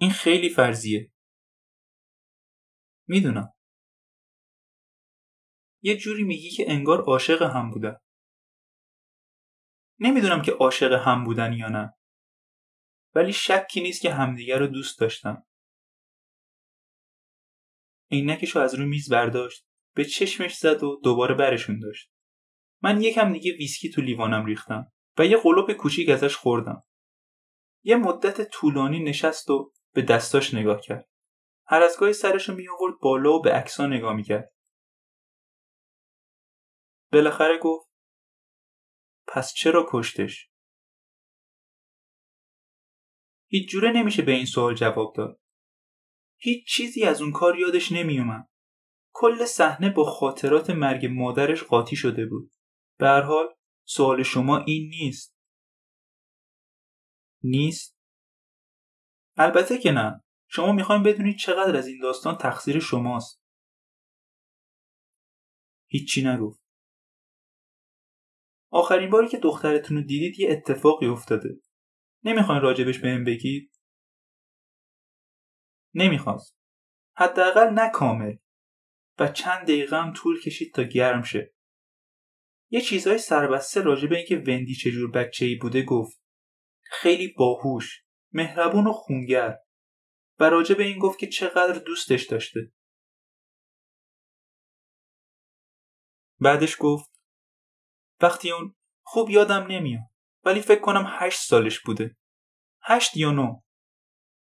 این 0.00 0.10
خیلی 0.10 0.48
فرضیه. 0.48 1.12
می‌دونم. 3.08 3.52
یه 5.82 5.96
جوری 5.96 6.24
میگی 6.24 6.50
که 6.50 6.64
انگار 6.68 7.00
عاشق 7.00 7.42
هم 7.42 7.70
بودن. 7.70 7.96
نمی‌دونم 10.00 10.42
که 10.42 10.52
عاشق 10.52 10.92
هم 10.92 11.24
بودن 11.24 11.52
یا 11.52 11.68
نه. 11.68 11.94
ولی 13.14 13.32
شکی 13.32 13.80
نیست 13.80 14.02
که 14.02 14.14
همدیگر 14.14 14.58
رو 14.58 14.66
دوست 14.66 15.00
داشتن. 15.00 15.45
عینکش 18.10 18.50
رو 18.50 18.62
از 18.62 18.74
روی 18.74 18.86
میز 18.86 19.12
برداشت 19.12 19.66
به 19.94 20.04
چشمش 20.04 20.56
زد 20.56 20.82
و 20.82 21.00
دوباره 21.04 21.34
برشون 21.34 21.78
داشت. 21.80 22.10
من 22.82 23.02
یکم 23.02 23.32
دیگه 23.32 23.52
ویسکی 23.52 23.90
تو 23.90 24.02
لیوانم 24.02 24.46
ریختم 24.46 24.92
و 25.18 25.26
یه 25.26 25.36
قلوب 25.36 25.72
کوچیک 25.72 26.08
ازش 26.08 26.36
خوردم. 26.36 26.84
یه 27.82 27.96
مدت 27.96 28.50
طولانی 28.50 29.02
نشست 29.02 29.50
و 29.50 29.72
به 29.92 30.02
دستاش 30.02 30.54
نگاه 30.54 30.80
کرد. 30.80 31.08
هر 31.66 31.82
از 31.82 31.96
گاهی 32.00 32.12
سرشو 32.12 32.54
می 32.54 32.68
آورد 32.68 32.94
بالا 33.00 33.32
و 33.32 33.42
به 33.42 33.52
عکسا 33.52 33.86
نگاه 33.86 34.16
می‌کرد. 34.16 34.52
بالاخره 37.12 37.58
گفت 37.62 37.90
پس 39.26 39.54
چرا 39.54 39.86
کشتش؟ 39.88 40.50
هیچ 43.48 43.70
جوره 43.70 43.92
نمیشه 43.92 44.22
به 44.22 44.32
این 44.32 44.46
سوال 44.46 44.74
جواب 44.74 45.14
داد. 45.16 45.40
هیچ 46.36 46.66
چیزی 46.68 47.04
از 47.04 47.22
اون 47.22 47.32
کار 47.32 47.58
یادش 47.58 47.92
نمیومد 47.92 48.48
کل 49.18 49.44
صحنه 49.44 49.90
با 49.90 50.04
خاطرات 50.04 50.70
مرگ 50.70 51.06
مادرش 51.06 51.62
قاطی 51.62 51.96
شده 51.96 52.26
بود. 52.26 52.52
به 52.98 53.06
هر 53.06 53.22
حال 53.22 53.54
سوال 53.84 54.22
شما 54.22 54.58
این 54.58 54.88
نیست. 54.88 55.36
نیست؟ 57.42 57.96
البته 59.36 59.78
که 59.78 59.90
نه. 59.90 60.24
شما 60.48 60.72
می‌خوایم 60.72 61.02
بدونید 61.02 61.36
چقدر 61.36 61.76
از 61.76 61.86
این 61.86 61.98
داستان 62.02 62.36
تقصیر 62.36 62.80
شماست. 62.80 63.42
هیچی 65.86 66.24
نگفت. 66.24 66.60
آخرین 68.70 69.10
باری 69.10 69.28
که 69.28 69.38
دخترتون 69.38 69.96
رو 69.96 70.02
دیدید 70.02 70.40
یه 70.40 70.50
اتفاقی 70.50 71.06
افتاده. 71.06 71.60
نمی‌خواین 72.24 72.62
راجبش 72.62 72.98
بهم 72.98 73.24
بگید؟ 73.24 73.75
نمی‌خواست. 75.96 76.56
حداقل 77.16 77.70
نه 77.70 77.90
کامل. 77.90 78.36
و 79.18 79.28
چند 79.28 79.62
دقیقه 79.62 79.96
هم 79.96 80.12
طول 80.12 80.40
کشید 80.40 80.74
تا 80.74 80.82
گرم 80.82 81.22
شه. 81.22 81.54
یه 82.70 82.80
چیزهای 82.80 83.18
سربسته 83.18 83.82
راجع 83.82 84.08
به 84.08 84.16
اینکه 84.16 84.36
وندی 84.36 84.74
چجور 84.74 85.10
بچه 85.10 85.46
ای 85.46 85.54
بوده 85.54 85.82
گفت. 85.82 86.20
خیلی 86.82 87.34
باهوش 87.38 88.04
مهربون 88.32 88.86
و 88.86 88.92
خونگر. 88.92 89.58
و 90.38 90.44
راجع 90.44 90.74
به 90.74 90.84
این 90.84 90.98
گفت 90.98 91.18
که 91.18 91.26
چقدر 91.26 91.78
دوستش 91.78 92.26
داشته. 92.26 92.72
بعدش 96.40 96.76
گفت 96.80 97.10
وقتی 98.20 98.50
اون 98.50 98.74
خوب 99.02 99.30
یادم 99.30 99.66
نمیاد 99.66 100.10
ولی 100.44 100.60
فکر 100.60 100.80
کنم 100.80 101.04
هشت 101.08 101.40
سالش 101.40 101.80
بوده. 101.80 102.16
هشت 102.82 103.16
یا 103.16 103.30
نو 103.30 103.60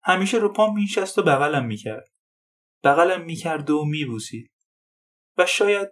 همیشه 0.04 0.36
رو 0.36 0.52
پام 0.52 0.74
مینشست 0.74 1.18
و 1.18 1.22
بغلم 1.22 1.66
می‌کرد. 1.66 2.08
بغلم 2.84 3.24
می‌کرد 3.24 3.70
و 3.70 3.84
میبوسید. 3.84 4.52
و 5.38 5.46
شاید 5.46 5.88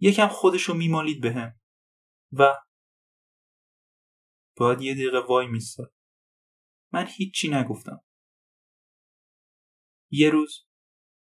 یکم 0.00 0.28
خودشو 0.28 0.74
میمالید 0.74 1.22
بهم. 1.22 1.60
و 2.32 2.54
باید 4.56 4.80
یه 4.80 4.94
دقیقه 4.94 5.18
وای 5.18 5.46
میستاد. 5.46 5.94
من 6.92 7.06
هیچی 7.06 7.48
نگفتم. 7.50 8.00
یه 10.10 10.30
روز 10.30 10.66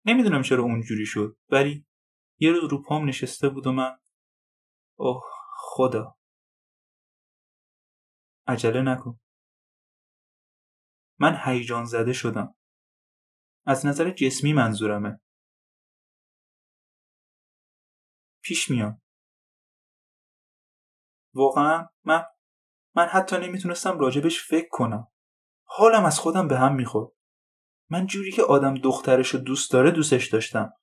نمی‌دونم 0.05 0.41
چرا 0.41 0.63
اونجوری 0.63 1.05
شد 1.05 1.37
ولی 1.49 1.85
یه 2.39 2.51
روز 2.51 2.71
رو 2.71 2.81
پام 2.81 3.09
نشسته 3.09 3.49
بود 3.49 3.67
و 3.67 3.71
من 3.71 3.99
اوه 4.95 5.23
خدا. 5.57 6.17
عجله 8.47 8.81
نکن. 8.81 9.22
من 11.23 11.39
هیجان 11.45 11.85
زده 11.85 12.13
شدم. 12.13 12.55
از 13.65 13.85
نظر 13.85 14.09
جسمی 14.11 14.53
منظورمه. 14.53 15.21
پیش 18.43 18.69
میاد 18.71 18.97
واقعا 21.33 21.87
من 22.03 22.23
من 22.95 23.05
حتی 23.05 23.37
نمی‌تونستم 23.37 23.99
راجبش 23.99 24.43
فکر 24.43 24.67
کنم. 24.71 25.07
حالم 25.65 26.05
از 26.05 26.19
خودم 26.19 26.47
به 26.47 26.57
هم 26.57 26.75
می‌خورد. 26.75 27.11
من 27.89 28.05
جوری 28.05 28.31
که 28.31 28.41
آدم 28.41 28.73
دخترش 28.73 29.29
رو 29.29 29.39
دوست 29.39 29.71
داره 29.71 29.91
دوستش 29.91 30.27
داشتم. 30.27 30.73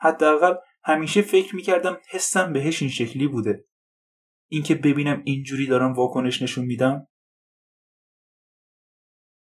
حداقل 0.00 0.54
همیشه 0.84 1.22
فکر 1.22 1.56
می‌کردم 1.56 2.00
حسم 2.10 2.52
بهش 2.52 2.82
این 2.82 2.90
شکلی 2.90 3.28
بوده. 3.28 3.64
اینکه 4.50 4.74
ببینم 4.74 5.22
اینجوری 5.24 5.66
دارم 5.66 5.92
واکنش 5.92 6.42
نشون 6.42 6.64
میدم؟ 6.64 7.08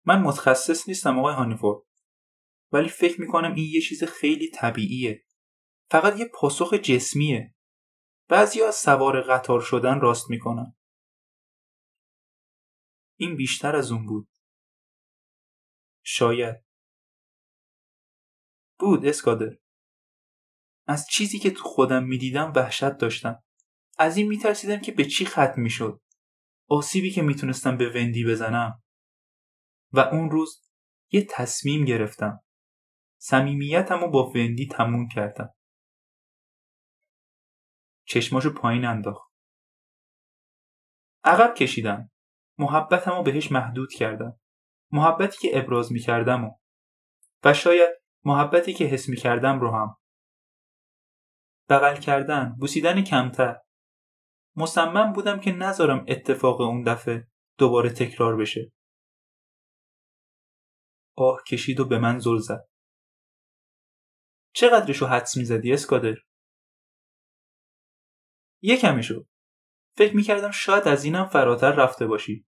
من 0.05 0.21
متخصص 0.23 0.89
نیستم 0.89 1.19
آقای 1.19 1.35
هانیفورد 1.35 1.83
ولی 2.73 2.89
فکر 2.89 3.21
می‌کنم 3.21 3.55
این 3.55 3.71
یه 3.75 3.81
چیز 3.81 4.05
خیلی 4.05 4.51
طبیعیه. 4.51 5.25
فقط 5.91 6.19
یه 6.19 6.31
پاسخ 6.35 6.75
جسمیه. 6.75 7.55
بعضی 8.29 8.63
از 8.63 8.75
سوار 8.75 9.21
قطار 9.23 9.61
شدن 9.61 10.01
راست 10.01 10.31
می‌کنن. 10.31 10.77
این 13.17 13.37
بیشتر 13.37 13.77
از 13.77 13.93
اون 13.93 14.07
بود. 14.07 14.29
شاید. 16.05 16.57
بود 18.79 19.07
اسکادر. 19.07 19.57
از 20.87 21.07
چیزی 21.07 21.39
که 21.39 21.51
تو 21.51 21.63
خودم 21.63 22.05
می‌دیدم 22.05 22.53
وحشت 22.57 22.97
داشتم. 22.97 23.43
از 23.99 24.17
این 24.17 24.29
میترسیدم 24.29 24.81
که 24.81 24.93
به 24.93 25.05
چی 25.05 25.27
ختم 25.27 25.55
می‌شد. 25.57 26.01
آسیبی 26.69 27.11
که 27.11 27.23
می‌تونستم 27.23 27.77
به 27.77 27.89
وندی 27.89 28.25
بزنم. 28.25 28.83
و 29.93 30.01
اون 30.01 30.31
روز 30.31 30.63
یه 31.11 31.27
تصمیم 31.31 31.85
گرفتم. 31.85 32.45
صمیمیتم 33.21 34.01
رو 34.01 34.11
با 34.11 34.31
وندی 34.31 34.67
تموم 34.67 35.09
کردم. 35.09 35.55
چشماشو 38.05 38.55
پایین 38.55 38.85
انداخت. 38.85 39.33
عقب 41.25 41.55
کشیدم. 41.55 42.11
محبتم 42.59 43.11
رو 43.11 43.23
بهش 43.23 43.53
محدود 43.53 43.93
کردم. 43.93 44.41
محبتی 44.91 45.39
که 45.39 45.59
ابراز 45.59 45.93
می‌کردم 45.93 46.45
و 46.45 46.51
و 47.45 47.55
شاید 47.55 47.91
محبتی 48.25 48.73
که 48.73 48.85
حس 48.85 49.09
می‌کردم 49.09 49.61
رو 49.61 49.71
هم. 49.71 49.97
بغل 51.69 51.97
کردن 51.97 52.57
بوسیدن 52.59 53.03
کمتر. 53.03 53.61
مصمم 54.57 55.13
بودم 55.13 55.41
که 55.41 55.53
نذارم 55.53 56.05
اتفاق 56.09 56.61
اون 56.61 56.83
دفعه 56.83 57.29
دوباره 57.59 57.91
تکرار 57.91 58.37
بشه. 58.37 58.73
آه 61.17 61.43
کشید 61.49 61.81
و 61.81 61.85
به 61.85 61.99
من 61.99 62.19
زل 62.19 62.39
زد. 62.39 62.69
چقدرشو 64.55 65.07
حدس 65.07 65.37
می‌زدی 65.37 65.73
اسکادر؟ 65.73 66.15
یکمشو 68.63 69.27
فکر 69.97 70.17
می‌کردم 70.17 70.51
شاید 70.51 70.89
از 70.89 71.05
اینم 71.05 71.29
فراتر 71.29 71.73
رفته 71.73 72.07
باشی. 72.07 72.47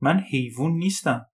من 0.00 0.18
حیوون 0.18 0.72
نیستم. 0.72 1.30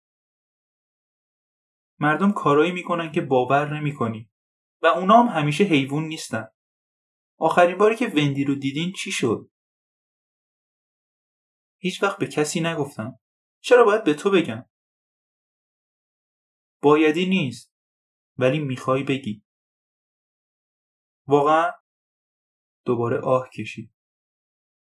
مردم 1.99 2.31
کارایی 2.31 2.71
می‌کنن 2.71 3.12
که 3.12 3.21
باور 3.21 3.77
نمی‌کنی. 3.77 4.29
و 4.81 4.85
اونا 4.85 5.23
هم 5.23 5.41
همیشه 5.41 5.63
حیوون 5.63 6.03
نیستن. 6.03 6.47
آخرین 7.38 7.77
باری 7.77 7.95
که 7.95 8.07
وندی 8.07 8.43
رو 8.43 8.55
دیدین 8.55 8.91
چی 8.91 9.12
شد؟ 9.12 9.49
هیچ 11.77 12.03
وقت 12.03 12.17
به 12.17 12.27
کسی 12.27 12.59
نگفتم. 12.59 13.19
چرا 13.62 13.83
باید 13.83 14.03
به 14.03 14.13
تو 14.13 14.31
بگم؟ 14.31 14.68
بایدی 16.81 17.25
نیست 17.25 17.73
ولی 18.37 18.59
می‌خوای 18.59 19.03
بگی. 19.03 19.43
واقعا 21.27 21.71
دوباره 22.85 23.17
آه 23.19 23.49
کشید. 23.49 23.93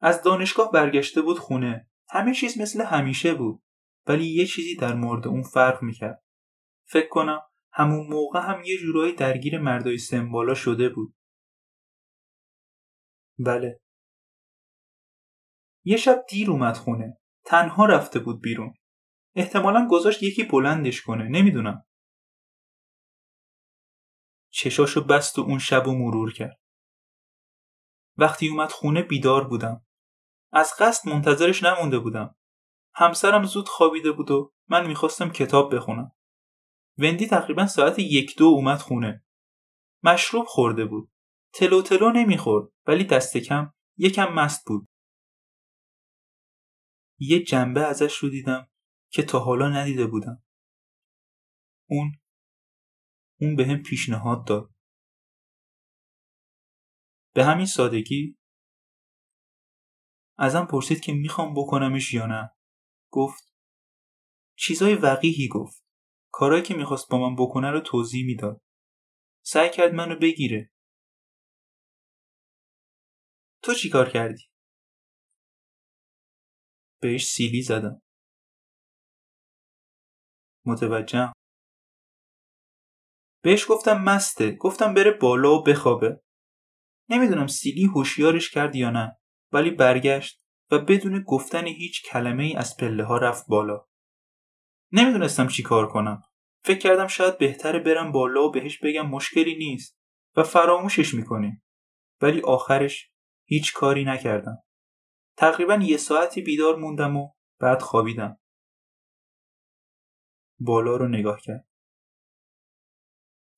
از 0.02 0.24
دانشگاه 0.24 0.72
برگشته 0.72 1.22
بود 1.22 1.40
خونه. 1.40 1.90
همه 2.10 2.34
چیز 2.34 2.62
مثل 2.62 2.82
همیشه 2.82 3.34
بود 3.34 3.64
ولی 4.08 4.26
یه 4.26 4.46
چیزی 4.46 4.76
در 4.76 4.94
مورد 4.94 5.28
اون 5.28 5.44
فرق 5.44 5.84
می‌کرد. 5.84 6.24
فکر 6.86 7.08
کنم 7.10 7.42
همون 7.72 8.08
موقع 8.08 8.40
هم 8.40 8.62
یه 8.66 8.78
جورایی 8.78 9.16
درگیر 9.16 9.60
مردای 9.60 9.98
سمبالا 9.98 10.54
شده 10.54 10.90
بود. 10.90 11.16
بله. 13.40 13.80
یه 15.84 15.98
شب 15.98 16.26
دیر 16.30 16.52
اومد 16.52 16.78
خونه. 16.78 17.18
تنها 17.46 17.86
رفته 17.86 18.20
بود 18.20 18.42
بیرون. 18.42 18.74
احتمالا 19.38 19.88
گذاشت 19.92 20.24
یکی 20.24 20.44
بلندش 20.44 21.02
کنه 21.02 21.24
نمی‌دونم. 21.30 21.86
چشاشو 24.50 25.04
بست 25.04 25.40
و 25.40 25.42
اون 25.42 25.60
شب 25.60 25.88
مرور 25.88 26.34
کرد. 26.34 26.62
وقتی 28.18 28.50
اومد 28.50 28.72
خونه 28.72 29.02
بیدار 29.02 29.48
بودم. 29.48 29.86
از 30.52 30.74
قصد 30.80 31.10
منتظرش 31.10 31.64
نمونده 31.64 32.00
بودم. 32.00 32.36
همسرم 32.96 33.44
زود 33.44 33.68
خوابیده 33.68 34.12
بود 34.12 34.32
و 34.32 34.54
من 34.68 34.88
می‌خواستم 34.88 35.30
کتاب 35.30 35.76
بخونم. 35.76 36.12
وندی 36.98 37.28
تقریبا 37.28 37.68
ساعت 37.68 38.00
یک 38.00 38.38
دو 38.38 38.46
اومد 38.46 38.80
خونه. 38.80 39.26
مشروب 40.04 40.46
خورده 40.46 40.86
بود. 40.86 41.12
تلو 41.54 41.82
تلو 41.82 42.12
نمی‌خورد 42.12 42.72
ولی 42.88 43.04
دست 43.04 43.38
کم 43.38 43.74
یکم 43.98 44.34
مست 44.34 44.68
بود. 44.68 44.88
یه 47.20 47.44
جنبه 47.44 47.82
ازش 47.82 48.18
رو 48.18 48.30
دیدم. 48.30 48.70
که 49.10 49.24
تا 49.24 49.40
حالا 49.40 49.70
ندیده 49.70 50.08
بودم. 50.08 50.44
اون 51.90 52.12
اون 53.42 53.56
به 53.56 53.66
هم 53.66 53.84
پیشنهاد 53.84 54.48
داد. 54.48 54.70
به 57.34 57.46
همین 57.46 57.66
سادگی 57.66 58.38
ازم 60.38 60.66
پرسید 60.66 61.02
که 61.02 61.14
می‌خوام 61.14 61.54
بکنمش 61.54 62.14
یا 62.14 62.26
نه. 62.26 62.50
گفت 63.12 63.54
چیزای 64.58 64.96
وقیحی 64.96 65.48
گفت. 65.48 65.86
کارایی 66.32 66.64
که 66.64 66.74
می‌خواست 66.74 67.10
با 67.10 67.30
من 67.30 67.36
بکنه 67.36 67.72
رو 67.72 67.80
توضیح 67.80 68.26
می‌داد. 68.26 68.62
سعی 69.46 69.70
کرد 69.70 69.94
منو 69.94 70.16
بگیره. 70.20 70.72
تو 73.64 73.74
چی 73.74 73.90
کار 73.90 74.10
کردی؟ 74.10 74.44
بهش 77.02 77.28
سیلی 77.28 77.62
زدم. 77.62 78.02
متوجهم. 80.68 81.34
بهش 83.44 83.66
گفتم 83.70 84.04
مسته. 84.04 84.52
گفتم 84.52 84.94
بره 84.94 85.12
بالا 85.12 85.54
و 85.54 85.64
بخوابه. 85.64 86.22
نمی‌دونم 87.10 87.48
سیلی 87.48 87.86
هوشیارش 87.86 88.50
کرد 88.50 88.76
یا 88.76 88.90
نه 88.90 89.18
ولی 89.52 89.72
برگشت 89.72 90.42
و 90.72 90.80
بدون 90.80 91.24
گفتن 91.24 91.68
هیچ 91.68 92.04
کلمه 92.04 92.44
ای 92.44 92.56
از 92.56 92.78
پله 92.78 93.04
ها 93.04 93.18
رفت 93.18 93.48
بالا. 93.48 93.86
نمی‌دونستم 94.92 95.48
چی 95.48 95.64
کار 95.64 95.88
کنم. 95.88 96.22
فکر 96.64 96.80
کردم 96.80 97.08
شاید 97.08 97.38
بهتره 97.38 97.80
برم 97.80 98.12
بالا 98.12 98.44
و 98.44 98.52
بهش 98.52 98.80
بگم 98.80 99.08
مشکلی 99.08 99.58
نیست 99.58 99.98
و 100.36 100.44
فراموشش 100.44 101.14
می‌کنیم 101.14 101.64
ولی 102.22 102.42
آخرش 102.42 103.12
هیچ 103.46 103.74
کاری 103.74 104.06
نکردم. 104.06 104.64
تقریبا 105.38 105.76
یه 105.76 105.98
ساعتی 105.98 106.42
بیدار 106.42 106.76
موندم 106.76 107.18
و 107.18 107.30
بعد 107.60 107.82
خوابیدم. 107.82 108.40
بالا 110.60 110.96
رو 110.96 111.08
نگاه 111.08 111.40
کرد. 111.42 111.68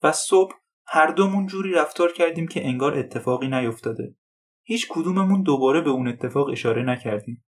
و 0.04 0.12
صبح 0.12 0.54
هر 0.88 1.12
دومون 1.12 1.48
جوری 1.48 1.72
رفتار 1.72 2.14
کردیم 2.14 2.48
که 2.48 2.68
انگار 2.68 2.98
اتفاقی 2.98 3.48
نیفتاده. 3.48 4.16
هیچ 4.64 4.88
کدوممون 4.90 5.44
دوباره 5.44 5.82
به 5.82 5.90
اون 5.90 6.08
اتفاق 6.08 6.50
اشاره 6.50 6.84
نکردیم. 6.84 7.46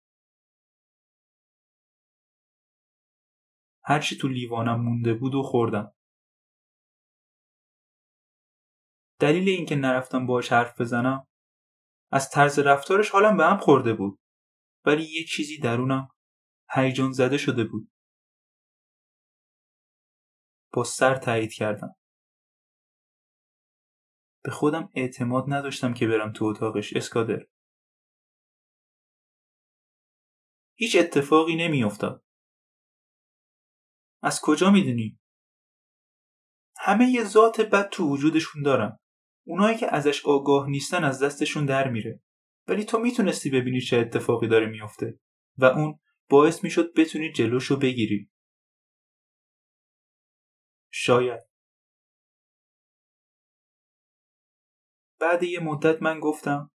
هرچی 3.85 4.17
تو 4.17 4.29
لیوانم 4.29 4.81
مونده 4.81 5.15
بود 5.15 5.35
و 5.35 5.43
خوردم. 5.43 5.95
دلیل 9.21 9.49
اینکه 9.49 9.77
نرفتم 9.77 10.27
باهاش 10.27 10.53
حرف 10.53 10.81
بزنم 10.81 11.27
از 12.11 12.31
طرز 12.31 12.59
رفتارش 12.59 13.11
حالم 13.11 13.37
به 13.37 13.45
هم 13.45 13.57
خورده 13.57 13.95
بود. 13.95 14.19
ولی 14.85 15.03
یه 15.03 15.25
چیزی 15.25 15.59
درونم 15.59 16.09
هیجان 16.75 17.13
زده 17.13 17.39
شده 17.39 17.65
بود. 17.65 17.91
با 20.73 20.85
سر 20.85 21.17
تایید 21.17 21.53
کردم. 21.53 21.97
به 24.45 24.51
خودم 24.51 24.89
اعتماد 24.95 25.45
نداشتم 25.49 25.95
که 25.95 26.07
برم 26.07 26.33
تو 26.33 26.45
اتاقش 26.45 26.97
اسکادر. 26.97 27.47
هیچ 30.75 30.97
اتفاقی 30.97 31.57
نمیافتاد. 31.57 32.25
از 34.23 34.41
کجا 34.43 34.71
می‌دونی؟ 34.71 35.19
همه 36.77 37.11
یه 37.11 37.25
ذات 37.25 37.61
بد 37.61 37.89
تو 37.89 38.09
وجودشون 38.09 38.63
دارن. 38.63 38.99
اونایی 39.47 39.79
که 39.79 39.95
ازش 39.95 40.27
آگاه 40.27 40.71
نیستن 40.71 41.05
از 41.05 41.23
دستشون 41.23 41.67
در 41.67 41.91
میره. 41.91 42.21
ولی 42.69 42.85
تو 42.85 42.99
می‌تونستی 42.99 43.51
ببینی 43.51 43.81
چه 43.81 43.99
اتفاقی 43.99 44.49
داره 44.49 44.67
میافته. 44.67 45.19
و 45.59 45.65
اون 45.65 45.99
باعث 46.29 46.65
می‌شد 46.65 46.95
بتونی 46.97 47.33
جلوشو 47.33 47.77
بگیری. 47.77 48.31
شاید. 50.91 51.41
بعد 55.21 55.43
یه 55.43 55.61
مدت 55.61 56.03
من 56.03 56.21
گفتم 56.21 56.71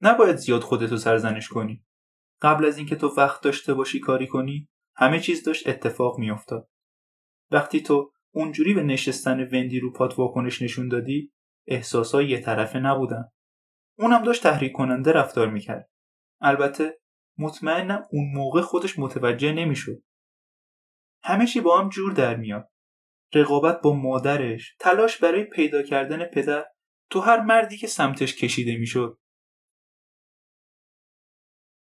نباید 0.00 0.36
زیاد 0.36 0.60
خودتو 0.60 0.96
سرزنش 0.96 1.48
کنی. 1.48 1.84
قبل 2.42 2.64
از 2.64 2.78
اینکه 2.78 2.96
تو 2.96 3.08
وقت 3.16 3.42
داشته 3.42 3.74
باشی 3.74 4.00
کاری 4.00 4.26
کنی 4.26 4.68
همه 4.96 5.20
چیز 5.20 5.44
داشت 5.44 5.68
اتفاق 5.68 6.18
میافتاد. 6.18 6.68
وقتی 7.50 7.80
تو 7.82 8.12
اونجوری 8.34 8.74
به 8.74 8.82
نشستن 8.82 9.40
وندی 9.40 9.80
رو 9.80 9.92
پات 9.92 10.18
واکنش 10.18 10.62
نشون 10.62 10.88
دادی 10.88 11.32
احساسای 11.66 12.28
یه 12.28 12.40
طرفه 12.40 12.78
نبودن. 12.78 13.24
اونم 13.98 14.22
داشت 14.22 14.42
تحریک 14.42 14.72
کننده 14.72 15.12
رفتار 15.12 15.50
می‌کرد. 15.50 15.90
البته 16.40 17.00
مطمئنم 17.38 18.02
اون 18.10 18.32
موقع 18.34 18.60
خودش 18.60 18.98
متوجه 18.98 19.52
نمی‌شد. 19.52 20.02
همه 21.22 21.46
چی 21.46 21.60
با 21.60 21.80
هم 21.80 21.88
جور 21.88 22.12
در 22.12 22.36
میاد. 22.36 22.70
رقابت 23.34 23.80
با 23.80 23.92
مادرش 23.92 24.76
تلاش 24.80 25.18
برای 25.18 25.44
پیدا 25.44 25.82
کردن 25.82 26.24
پدر 26.24 26.64
تو 27.10 27.20
هر 27.20 27.40
مردی 27.40 27.76
که 27.76 27.86
سمتش 27.86 28.34
کشیده 28.34 28.76
می‌شد. 28.76 29.18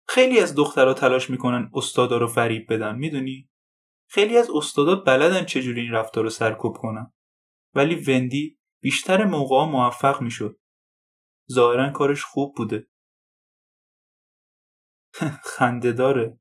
خیلی 0.08 0.40
از 0.40 0.56
دخترها 0.56 0.94
تلاش 0.94 1.30
می‌کنن 1.30 1.72
استادا 1.74 2.18
رو 2.18 2.28
فریب 2.28 2.74
بدن 2.74 2.96
می‌دونی؟ 2.96 3.50
خیلی 4.10 4.38
از 4.38 4.50
استادا 4.50 4.96
بلدن 4.96 5.46
چجوری 5.46 5.82
این 5.82 5.92
رفتار 5.92 6.24
رو 6.24 6.30
سرکوب 6.30 6.78
کنن. 6.78 7.14
ولی 7.76 7.96
وندی 7.96 8.60
بیشتر 8.82 9.26
موقع 9.26 9.66
موفق 9.66 10.22
می‌شد. 10.22 10.60
ظاهرا 11.52 11.90
کارش 11.90 12.24
خوب 12.24 12.56
بوده. 12.56 12.88
خنده 15.58 15.92
داره. 15.92 16.40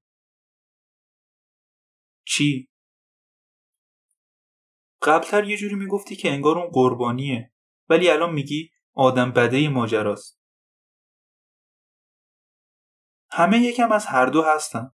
چی؟ 2.27 2.69
قبلتر 5.03 5.45
یه 5.45 5.57
جوری 5.57 5.75
می‌گفتی 5.75 6.17
که 6.17 6.33
انگار 6.33 6.59
اون 6.59 6.71
قربانیه. 6.71 7.53
ولی 7.89 8.11
الان 8.11 8.33
میگی 8.33 8.71
آدم 8.95 9.33
بده 9.33 9.69
ماجراست. 9.69 10.39
همه 13.31 13.59
یکم 13.59 13.93
از 13.93 14.07
هر 14.07 14.27
دو 14.27 14.43
هستن. 14.43 14.93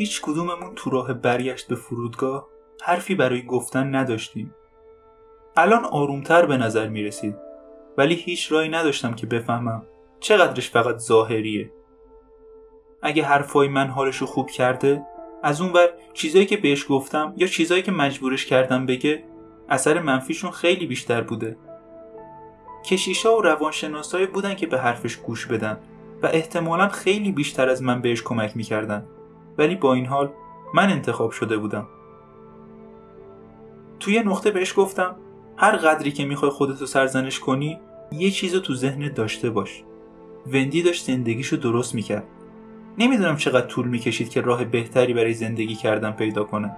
هیچ 0.00 0.22
کدوممون 0.22 0.74
تو 0.76 0.90
راه 0.90 1.12
برگشت 1.12 1.68
به 1.68 1.74
فرودگاه 1.74 2.48
حرفی 2.82 3.14
برای 3.14 3.42
گفتن 3.42 3.94
نداشتیم. 3.94 4.54
الان 5.56 5.84
آرومتر 5.84 6.46
به 6.46 6.56
نظر 6.56 6.88
می 6.88 7.02
رسید 7.02 7.36
ولی 7.98 8.14
هیچ 8.14 8.52
رایی 8.52 8.68
نداشتم 8.68 9.14
که 9.14 9.26
بفهمم 9.26 9.86
چقدرش 10.20 10.70
فقط 10.70 10.98
ظاهریه. 10.98 11.72
اگه 13.02 13.22
حرفای 13.22 13.68
من 13.68 13.86
حالشو 13.86 14.26
خوب 14.26 14.50
کرده 14.50 15.02
از 15.42 15.60
اون 15.60 15.72
بر 15.72 15.88
چیزایی 16.14 16.46
که 16.46 16.56
بهش 16.56 16.86
گفتم 16.88 17.34
یا 17.36 17.46
چیزایی 17.46 17.82
که 17.82 17.92
مجبورش 17.92 18.46
کردم 18.46 18.86
بگه 18.86 19.24
اثر 19.68 20.00
منفیشون 20.00 20.50
خیلی 20.50 20.86
بیشتر 20.86 21.20
بوده. 21.20 21.56
کشیشا 22.84 23.36
و 23.36 23.42
روانشناسایی 23.42 24.26
بودن 24.26 24.54
که 24.54 24.66
به 24.66 24.78
حرفش 24.78 25.16
گوش 25.16 25.46
بدن 25.46 25.80
و 26.22 26.26
احتمالا 26.26 26.88
خیلی 26.88 27.32
بیشتر 27.32 27.68
از 27.68 27.82
من 27.82 28.00
بهش 28.00 28.22
کمک 28.22 28.56
می‌کردن. 28.56 29.06
ولی 29.60 29.74
با 29.74 29.94
این 29.94 30.06
حال 30.06 30.30
من 30.74 30.90
انتخاب 30.90 31.30
شده 31.30 31.58
بودم. 31.58 31.86
توی 34.00 34.20
نقطه 34.20 34.50
بهش 34.50 34.74
گفتم 34.76 35.16
هر 35.56 35.76
قدری 35.76 36.12
که 36.12 36.24
می‌خوای 36.24 36.50
خودتو 36.50 36.86
سرزنش 36.86 37.40
کنی 37.40 37.80
یه 38.12 38.30
چیزو 38.30 38.60
تو 38.60 38.74
ذهنت 38.74 39.14
داشته 39.14 39.50
باش. 39.50 39.82
وندی 40.46 40.82
داشت 40.82 41.06
زندگیشو 41.06 41.56
درست 41.56 41.94
می‌کرد. 41.94 42.24
نمی‌دونم 42.98 43.36
چقدر 43.36 43.66
طول 43.66 43.88
می‌کشید 43.88 44.28
که 44.28 44.40
راه 44.40 44.64
بهتری 44.64 45.14
برای 45.14 45.32
زندگی 45.32 45.74
کردن 45.74 46.10
پیدا 46.10 46.44
کنه 46.44 46.76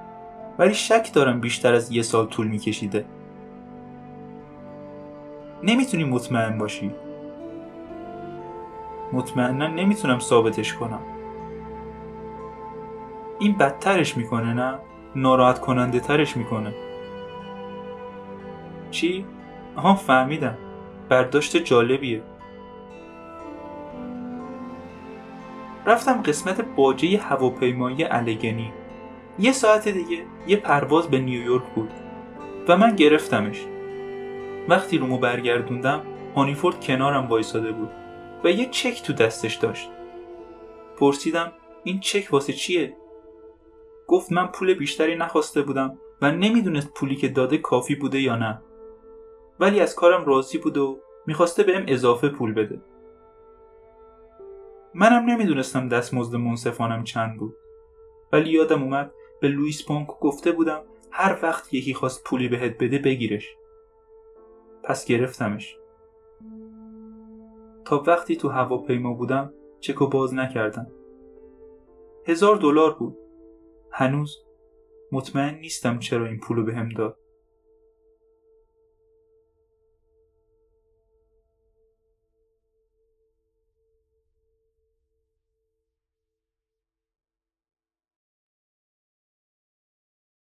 ولی 0.59 0.74
شک 0.74 1.11
دارم 1.14 1.41
بیشتر 1.41 1.74
از 1.74 1.93
یه 1.93 2.03
سال 2.03 2.26
طول 2.26 2.47
میکشیده. 2.47 3.05
نمی‌تونی 5.62 6.05
مطمئن 6.05 6.59
باشی. 6.59 6.91
مطمئنا 9.12 9.66
نمی‌تونم 9.66 10.18
ثابتش 10.18 10.74
کنم. 10.74 11.01
این 13.39 13.57
بدترش 13.59 14.16
می‌کنه 14.16 14.55
نه؟ 14.55 14.78
ناراحت 15.16 15.61
کننده 15.61 16.01
ترش 16.01 16.37
می‌کنه. 16.37 16.74
چی؟ 18.91 19.26
آها 19.76 19.95
فهمیدم. 19.95 20.59
برداشت 21.09 21.57
جالبیه. 21.57 22.22
رفتم 25.87 26.22
قسمت 26.22 26.61
باجه 26.76 27.18
هواپیمایی 27.18 28.05
الگنی. 28.05 28.72
یه 29.39 29.53
ساعت 29.53 29.89
دیگه 29.89 30.18
یه 30.47 30.57
پرواز 30.57 31.09
به 31.09 31.18
نیویورک 31.18 31.62
بود 31.74 31.91
و 32.68 32.76
من 32.76 32.97
گرفتمش. 32.97 33.64
وقتی 34.68 34.99
رومو 34.99 35.18
برگردوندم 35.18 36.03
هانیفورد 36.37 36.85
کنارم 36.85 37.26
وایساده 37.26 37.72
بود 37.72 37.91
و 38.45 38.51
یه 38.51 38.68
چک 38.70 39.03
تو 39.03 39.12
دستش 39.12 39.55
داشت. 39.55 39.91
پرسیدم 40.99 41.53
این 41.85 42.01
چک 42.01 42.33
واسه 42.33 42.53
چیه؟ 42.53 42.97
گفت 44.07 44.32
من 44.32 44.46
پول 44.46 44.74
بیشتری 44.74 45.16
نخواسته 45.16 45.62
بودم 45.62 45.98
و 46.22 46.32
نمی‌دونست 46.32 46.94
پولی 46.94 47.16
که 47.16 47.28
داده 47.28 47.59
کافی 47.59 47.94
بوده 47.94 48.20
یا 48.20 48.36
نه. 48.36 48.62
ولی 49.61 49.80
از 49.80 49.94
کارم 49.94 50.24
راضی 50.24 50.59
بود 50.59 50.76
و 50.76 50.98
می‌خواسته 51.26 51.62
بهم 51.62 51.84
اضافه 51.88 52.28
پول 52.28 52.55
بده. 52.55 52.80
منم 54.94 55.30
نمی‌دونستم 55.30 55.88
دستمزد 55.88 56.36
منصفانم 56.36 57.05
چند 57.05 57.38
بود. 57.38 57.57
ولی 58.32 58.50
یادم 58.50 58.82
اومد 58.82 59.12
به 59.40 59.48
لوئیس 59.48 59.86
پانک 59.86 60.09
گفته 60.20 60.53
بودم 60.53 60.82
هر 61.11 61.38
وقت 61.42 61.74
یکی 61.74 61.94
خواست 61.94 62.24
پولی 62.24 62.48
بهت 62.48 62.78
بده 62.78 62.98
بگیرش. 62.98 63.57
پس 64.84 65.07
گرفتمش. 65.07 65.76
تا 67.84 68.03
وقتی 68.07 68.36
تو 68.36 68.48
هواپیما 68.48 69.12
بودم 69.12 69.53
چکو 69.80 70.07
باز 70.07 70.34
نکردم. 70.34 70.86
هزار 72.26 72.57
دلار 72.57 72.94
بود. 72.94 73.18
هنوز 73.93 74.45
مطمئن 75.12 75.55
نیستم 75.55 75.99
چرا 75.99 76.26
این 76.26 76.40
پولو 76.40 76.64
بهم 76.64 76.88
داد. 76.88 77.18